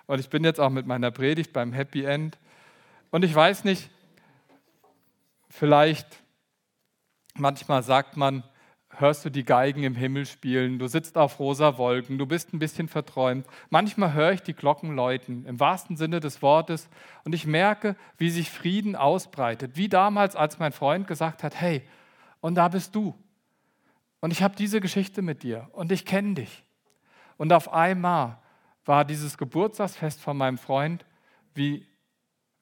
Und 0.07 0.21
ich 0.21 0.29
bin 0.29 0.45
jetzt 0.45 0.61
auch 0.61 0.71
mit 0.71 0.87
meiner 0.87 1.11
Predigt 1.11 1.53
beim 1.53 1.73
Happy 1.73 2.05
End. 2.05 2.39
Und 3.15 3.25
ich 3.25 3.33
weiß 3.33 3.63
nicht, 3.63 3.91
vielleicht 5.49 6.25
Manchmal 7.37 7.83
sagt 7.83 8.17
man, 8.17 8.45
hörst 8.91 9.25
du 9.25 9.31
die 9.31 9.45
Geigen 9.45 9.83
im 9.83 9.97
Himmel 9.97 10.25
spielen, 10.25 10.79
du 10.79 10.87
sitzt 10.87 11.19
auf 11.19 11.41
rosa 11.41 11.79
Wolken, 11.79 12.17
du 12.17 12.27
bist 12.27 12.55
ein 12.55 12.61
bisschen 12.61 12.87
verträumt. 12.87 13.45
Manchmal 13.71 14.13
höre 14.13 14.31
ich 14.31 14.43
die 14.43 14.55
Glocken 14.55 14.95
läuten, 14.95 15.45
im 15.47 15.59
wahrsten 15.59 15.97
Sinne 15.97 16.21
des 16.21 16.43
Wortes, 16.43 16.89
und 17.25 17.35
ich 17.35 17.45
merke, 17.45 17.97
wie 18.19 18.31
sich 18.31 18.53
Frieden 18.53 18.95
ausbreitet. 18.95 19.73
Wie 19.75 19.89
damals, 19.89 20.37
als 20.37 20.61
mein 20.61 20.71
Freund 20.71 21.09
gesagt 21.09 21.43
hat, 21.43 21.61
hey, 21.61 21.83
und 22.41 22.55
da 22.55 22.69
bist 22.69 22.95
du. 22.95 23.17
Und 24.21 24.31
ich 24.31 24.45
habe 24.45 24.55
diese 24.55 24.81
Geschichte 24.81 25.23
mit 25.23 25.43
dir 25.43 25.69
und 25.73 25.91
ich 25.91 26.07
kenne 26.07 26.35
dich. 26.35 26.63
Und 27.37 27.53
auf 27.53 27.73
einmal 27.73 28.39
war 28.85 29.05
dieses 29.05 29.39
Geburtstagsfest 29.39 30.21
von 30.21 30.37
meinem 30.37 30.59
Freund, 30.59 31.05
wie 31.53 31.85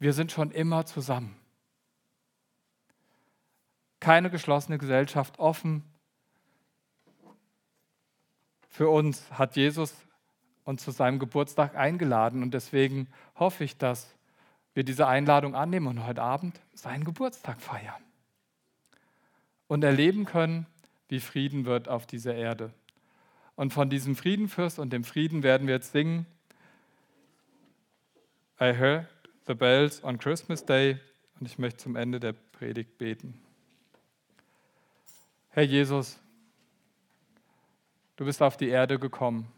wir 0.03 0.13
sind 0.13 0.33
schon 0.33 0.51
immer 0.51 0.85
zusammen 0.85 1.37
keine 4.03 4.31
geschlossene 4.31 4.79
Gesellschaft, 4.79 5.39
offen. 5.39 5.85
Für 8.69 8.89
uns 8.89 9.31
hat 9.31 9.55
Jesus 9.55 9.95
uns 10.65 10.83
zu 10.83 10.91
seinem 10.91 11.21
Geburtstag 11.21 11.77
eingeladen 11.77 12.43
und 12.43 12.53
deswegen 12.53 13.07
hoffe 13.37 13.63
ich, 13.63 13.79
dass 13.79 14.13
wir 14.75 14.83
diese 14.83 15.07
Einladung 15.07 15.55
annehmen 15.55 15.87
und 15.87 16.05
heute 16.05 16.21
Abend 16.21 16.61
seinen 16.75 17.05
Geburtstag 17.05 17.61
feiern 17.61 18.03
und 19.69 19.85
erleben 19.85 20.25
können, 20.25 20.67
wie 21.09 21.21
Frieden 21.21 21.65
wird 21.65 21.89
auf 21.89 22.07
dieser 22.07 22.35
Erde. 22.35 22.73
Und 23.55 23.73
von 23.73 23.89
diesem 23.89 24.17
Friedenfürst 24.17 24.81
und 24.81 24.93
dem 24.93 25.05
Frieden 25.05 25.45
werden 25.45 25.69
wir 25.69 25.75
jetzt 25.75 25.93
singen. 25.93 26.27
I 28.61 28.73
heard 28.77 29.07
the 29.47 29.55
bells 29.55 30.03
on 30.05 30.19
Christmas 30.19 30.65
Day 30.65 30.99
und 31.39 31.47
ich 31.47 31.59
möchte 31.59 31.79
zum 31.79 31.97
Ende 31.97 32.21
der 32.21 32.33
Predigt 32.33 32.99
beten. 32.99 33.41
Herr 35.51 35.65
Jesus, 35.65 36.19
du 38.17 38.25
bist 38.25 38.41
auf 38.41 38.57
die 38.57 38.69
Erde 38.69 38.99
gekommen. 38.99 39.53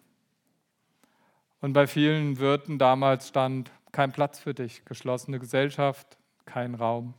Und 1.61 1.73
bei 1.73 1.87
vielen 1.87 2.39
Wirten 2.39 2.79
damals 2.79 3.29
stand 3.29 3.71
kein 3.93 4.13
Platz 4.13 4.39
für 4.39 4.55
dich, 4.55 4.85
geschlossene 4.85 5.39
Gesellschaft, 5.39 6.19
kein 6.45 6.75
Raum. 6.75 7.15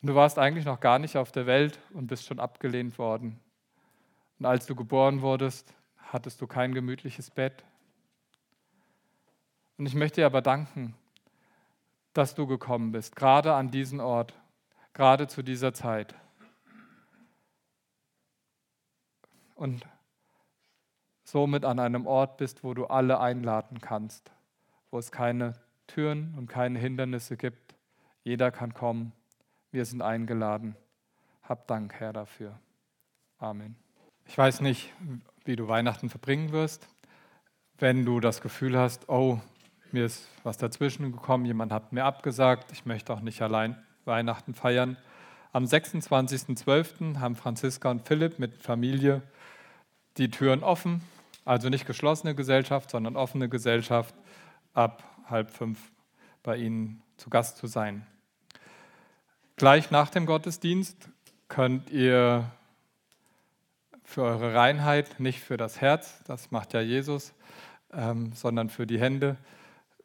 Und 0.00 0.08
du 0.08 0.14
warst 0.14 0.38
eigentlich 0.38 0.64
noch 0.64 0.80
gar 0.80 0.98
nicht 0.98 1.16
auf 1.16 1.32
der 1.32 1.46
Welt 1.46 1.80
und 1.92 2.06
bist 2.06 2.26
schon 2.26 2.38
abgelehnt 2.38 2.98
worden. 2.98 3.40
Und 4.38 4.46
als 4.46 4.66
du 4.66 4.76
geboren 4.76 5.22
wurdest, 5.22 5.74
hattest 5.96 6.40
du 6.40 6.46
kein 6.46 6.74
gemütliches 6.74 7.30
Bett. 7.30 7.64
Und 9.78 9.86
ich 9.86 9.94
möchte 9.94 10.20
dir 10.20 10.26
aber 10.26 10.42
danken, 10.42 10.94
dass 12.12 12.34
du 12.34 12.46
gekommen 12.46 12.90
bist, 12.90 13.14
gerade 13.14 13.54
an 13.54 13.70
diesen 13.70 14.00
Ort, 14.00 14.34
gerade 14.92 15.28
zu 15.28 15.42
dieser 15.42 15.72
Zeit. 15.72 16.16
Und 19.54 19.86
somit 21.22 21.64
an 21.64 21.78
einem 21.78 22.06
Ort 22.06 22.38
bist, 22.38 22.64
wo 22.64 22.74
du 22.74 22.86
alle 22.86 23.20
einladen 23.20 23.80
kannst, 23.80 24.32
wo 24.90 24.98
es 24.98 25.12
keine 25.12 25.54
Türen 25.86 26.34
und 26.36 26.48
keine 26.48 26.78
Hindernisse 26.78 27.36
gibt. 27.36 27.76
Jeder 28.24 28.50
kann 28.50 28.74
kommen. 28.74 29.12
Wir 29.70 29.84
sind 29.84 30.02
eingeladen. 30.02 30.76
Hab 31.42 31.66
Dank, 31.68 31.94
Herr, 31.94 32.12
dafür. 32.12 32.58
Amen. 33.38 33.76
Ich 34.26 34.36
weiß 34.36 34.60
nicht, 34.60 34.92
wie 35.44 35.56
du 35.56 35.68
Weihnachten 35.68 36.10
verbringen 36.10 36.50
wirst. 36.52 36.88
Wenn 37.78 38.04
du 38.04 38.20
das 38.20 38.40
Gefühl 38.40 38.76
hast, 38.76 39.08
oh, 39.08 39.40
mir 39.92 40.04
ist 40.04 40.26
was 40.42 40.58
dazwischen 40.58 41.12
gekommen, 41.12 41.44
jemand 41.44 41.72
hat 41.72 41.92
mir 41.92 42.04
abgesagt, 42.04 42.72
ich 42.72 42.86
möchte 42.86 43.12
auch 43.12 43.20
nicht 43.20 43.42
allein 43.42 43.76
Weihnachten 44.04 44.54
feiern. 44.54 44.96
Am 45.52 45.64
26.12. 45.64 47.18
haben 47.18 47.36
Franziska 47.36 47.90
und 47.90 48.06
Philipp 48.06 48.38
mit 48.38 48.62
Familie 48.62 49.22
die 50.16 50.30
Türen 50.30 50.62
offen, 50.62 51.02
also 51.44 51.68
nicht 51.68 51.86
geschlossene 51.86 52.34
Gesellschaft, 52.34 52.90
sondern 52.90 53.16
offene 53.16 53.48
Gesellschaft, 53.48 54.14
ab 54.74 55.02
halb 55.28 55.50
fünf 55.50 55.78
bei 56.42 56.56
Ihnen 56.56 57.02
zu 57.16 57.30
Gast 57.30 57.56
zu 57.56 57.66
sein. 57.66 58.06
Gleich 59.56 59.90
nach 59.90 60.10
dem 60.10 60.26
Gottesdienst 60.26 61.08
könnt 61.48 61.90
ihr 61.90 62.50
für 64.04 64.22
eure 64.22 64.54
Reinheit, 64.54 65.20
nicht 65.20 65.40
für 65.40 65.56
das 65.56 65.80
Herz, 65.80 66.22
das 66.24 66.50
macht 66.50 66.72
ja 66.72 66.80
Jesus, 66.80 67.34
ähm, 67.92 68.32
sondern 68.32 68.70
für 68.70 68.86
die 68.86 69.00
Hände 69.00 69.36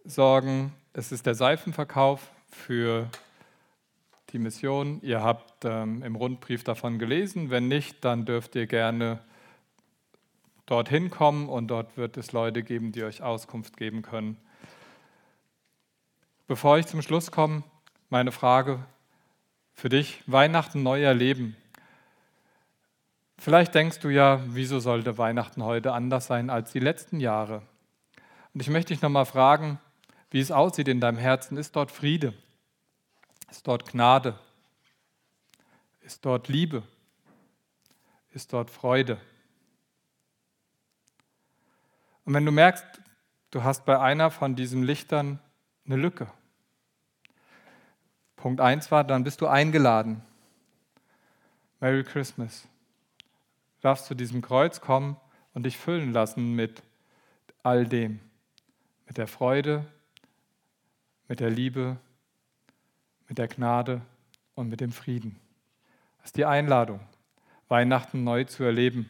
sorgen. 0.06 0.74
Es 0.94 1.12
ist 1.12 1.26
der 1.26 1.36
Seifenverkauf 1.36 2.32
für 2.50 3.10
die 4.30 4.40
Mission. 4.40 5.00
Ihr 5.02 5.22
habt 5.24 5.66
ähm, 5.66 6.04
im 6.04 6.16
Rundbrief 6.16 6.64
davon 6.64 7.00
gelesen. 7.00 7.50
Wenn 7.50 7.68
nicht, 7.68 8.04
dann 8.04 8.26
dürft 8.26 8.56
ihr 8.56 8.68
gerne 8.68 9.20
dorthin 10.66 11.10
kommen 11.10 11.50
und 11.50 11.68
dort 11.68 11.98
wird 11.98 12.18
es 12.18 12.32
Leute 12.32 12.64
geben, 12.64 12.92
die 12.92 13.04
euch 13.04 13.22
Auskunft 13.22 13.78
geben 13.78 14.02
können. 14.02 14.38
Bevor 16.48 16.78
ich 16.78 16.88
zum 16.88 17.02
Schluss 17.02 17.32
komme, 17.32 17.64
meine 18.10 18.32
Frage 18.32 18.80
für 19.74 19.90
dich, 19.90 20.24
Weihnachten 20.28 20.84
neu 20.84 21.02
erleben. 21.02 21.56
Vielleicht 23.38 23.76
denkst 23.76 24.00
du 24.00 24.10
ja, 24.10 24.42
wieso 24.48 24.80
sollte 24.80 25.18
Weihnachten 25.18 25.64
heute 25.64 25.94
anders 25.94 26.28
sein 26.28 26.50
als 26.50 26.72
die 26.72 26.80
letzten 26.80 27.20
Jahre? 27.20 27.62
Und 28.54 28.62
ich 28.62 28.70
möchte 28.70 28.94
dich 28.94 29.02
nochmal 29.02 29.26
fragen, 29.26 29.80
wie 30.34 30.40
es 30.40 30.50
aussieht 30.50 30.88
in 30.88 31.00
deinem 31.00 31.20
Herzen. 31.20 31.58
Ist 31.58 31.76
dort 31.76 31.92
Friede? 31.92 32.34
Ist 33.52 33.68
dort 33.68 33.92
Gnade? 33.92 34.40
Ist 36.02 36.26
dort 36.26 36.48
Liebe? 36.48 36.82
Ist 38.32 38.52
dort 38.52 38.72
Freude? 38.72 39.22
Und 42.26 42.34
wenn 42.34 42.48
du 42.48 42.52
merkst, 42.52 42.84
du 43.52 43.64
hast 43.64 43.86
bei 43.86 44.00
einer 44.00 44.32
von 44.32 44.56
diesen 44.56 44.82
Lichtern 44.82 45.40
eine 45.86 45.98
Lücke, 45.98 46.28
Punkt 48.36 48.60
1 48.60 48.90
war, 48.90 49.04
dann 49.04 49.24
bist 49.24 49.40
du 49.40 49.46
eingeladen. 49.46 50.24
Merry 51.80 52.04
Christmas. 52.04 52.68
Du 53.76 53.82
darfst 53.84 54.08
zu 54.08 54.16
diesem 54.16 54.42
Kreuz 54.42 54.82
kommen 54.82 55.16
und 55.54 55.64
dich 55.64 55.78
füllen 55.78 56.12
lassen 56.12 56.56
mit 56.56 56.82
all 57.62 57.86
dem. 57.86 58.20
Mit 59.06 59.18
der 59.18 59.28
Freude, 59.28 59.86
mit 61.28 61.40
der 61.40 61.50
Liebe, 61.50 61.98
mit 63.28 63.38
der 63.38 63.48
Gnade 63.48 64.02
und 64.56 64.70
mit 64.70 64.82
dem 64.82 64.92
Frieden. 64.92 65.40
Das 66.18 66.28
ist 66.28 66.38
die 66.38 66.46
Einladung, 66.46 67.00
Weihnachten 67.68 68.24
neu 68.24 68.44
zu 68.44 68.64
erleben. 68.64 69.10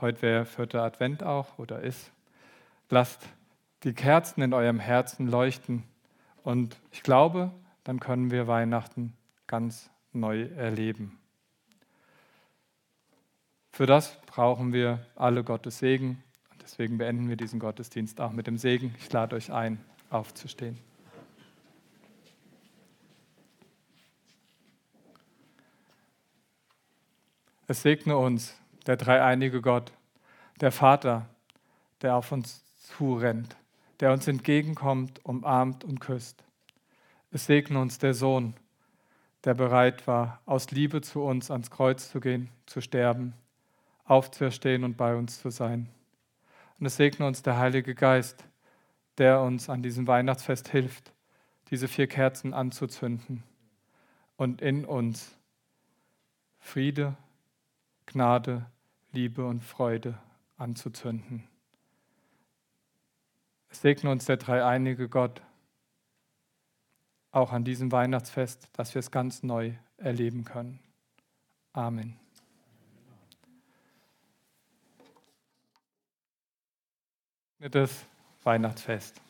Heute 0.00 0.22
wäre 0.22 0.44
vierter 0.44 0.82
Advent 0.82 1.22
auch 1.22 1.58
oder 1.58 1.80
ist. 1.80 2.10
Lasst 2.90 3.26
die 3.82 3.92
Kerzen 3.92 4.42
in 4.42 4.52
eurem 4.52 4.78
Herzen 4.78 5.28
leuchten 5.28 5.84
und 6.42 6.76
ich 6.90 7.02
glaube, 7.02 7.52
dann 7.84 8.00
können 8.00 8.30
wir 8.30 8.46
Weihnachten 8.46 9.14
ganz 9.46 9.90
neu 10.12 10.42
erleben. 10.56 11.18
Für 13.72 13.86
das 13.86 14.20
brauchen 14.26 14.72
wir 14.72 15.04
alle 15.14 15.44
Gottes 15.44 15.78
Segen 15.78 16.22
und 16.50 16.62
deswegen 16.62 16.98
beenden 16.98 17.28
wir 17.28 17.36
diesen 17.36 17.60
Gottesdienst 17.60 18.20
auch 18.20 18.32
mit 18.32 18.46
dem 18.46 18.58
Segen. 18.58 18.94
Ich 18.98 19.12
lade 19.12 19.36
euch 19.36 19.52
ein, 19.52 19.78
aufzustehen. 20.10 20.78
Es 27.68 27.82
segne 27.82 28.16
uns 28.16 28.56
der 28.86 28.96
dreieinige 28.96 29.60
Gott, 29.60 29.92
der 30.60 30.70
Vater, 30.70 31.26
der 32.00 32.14
auf 32.14 32.30
uns 32.30 32.64
zurennt, 32.76 33.56
der 33.98 34.12
uns 34.12 34.28
entgegenkommt, 34.28 35.24
umarmt 35.24 35.82
und 35.82 36.00
küsst. 36.00 36.44
Es 37.32 37.46
segne 37.46 37.80
uns 37.80 37.98
der 37.98 38.14
Sohn, 38.14 38.54
der 39.42 39.54
bereit 39.54 40.06
war, 40.06 40.40
aus 40.46 40.70
Liebe 40.70 41.00
zu 41.00 41.22
uns 41.22 41.50
ans 41.50 41.70
Kreuz 41.70 42.10
zu 42.10 42.20
gehen, 42.20 42.50
zu 42.66 42.80
sterben, 42.80 43.34
aufzuerstehen 44.04 44.84
und 44.84 44.96
bei 44.96 45.16
uns 45.16 45.40
zu 45.40 45.50
sein. 45.50 45.88
Und 46.78 46.86
es 46.86 46.96
segne 46.96 47.26
uns 47.26 47.42
der 47.42 47.58
Heilige 47.58 47.96
Geist, 47.96 48.44
der 49.18 49.40
uns 49.40 49.68
an 49.68 49.82
diesem 49.82 50.06
Weihnachtsfest 50.06 50.68
hilft, 50.68 51.12
diese 51.70 51.88
vier 51.88 52.06
Kerzen 52.06 52.54
anzuzünden 52.54 53.42
und 54.36 54.62
in 54.62 54.84
uns 54.84 55.36
Friede, 56.58 57.16
Gnade, 58.06 58.66
Liebe 59.12 59.44
und 59.44 59.62
Freude 59.62 60.18
anzuzünden. 60.56 61.46
Segne 63.70 64.10
uns 64.10 64.24
der 64.24 64.38
dreieinige 64.38 65.08
Gott, 65.08 65.42
auch 67.30 67.52
an 67.52 67.64
diesem 67.64 67.92
Weihnachtsfest, 67.92 68.68
dass 68.72 68.94
wir 68.94 69.00
es 69.00 69.10
ganz 69.10 69.42
neu 69.42 69.74
erleben 69.98 70.44
können. 70.44 70.80
Amen. 71.72 72.18
Das 77.58 78.06
Weihnachtsfest. 78.44 79.20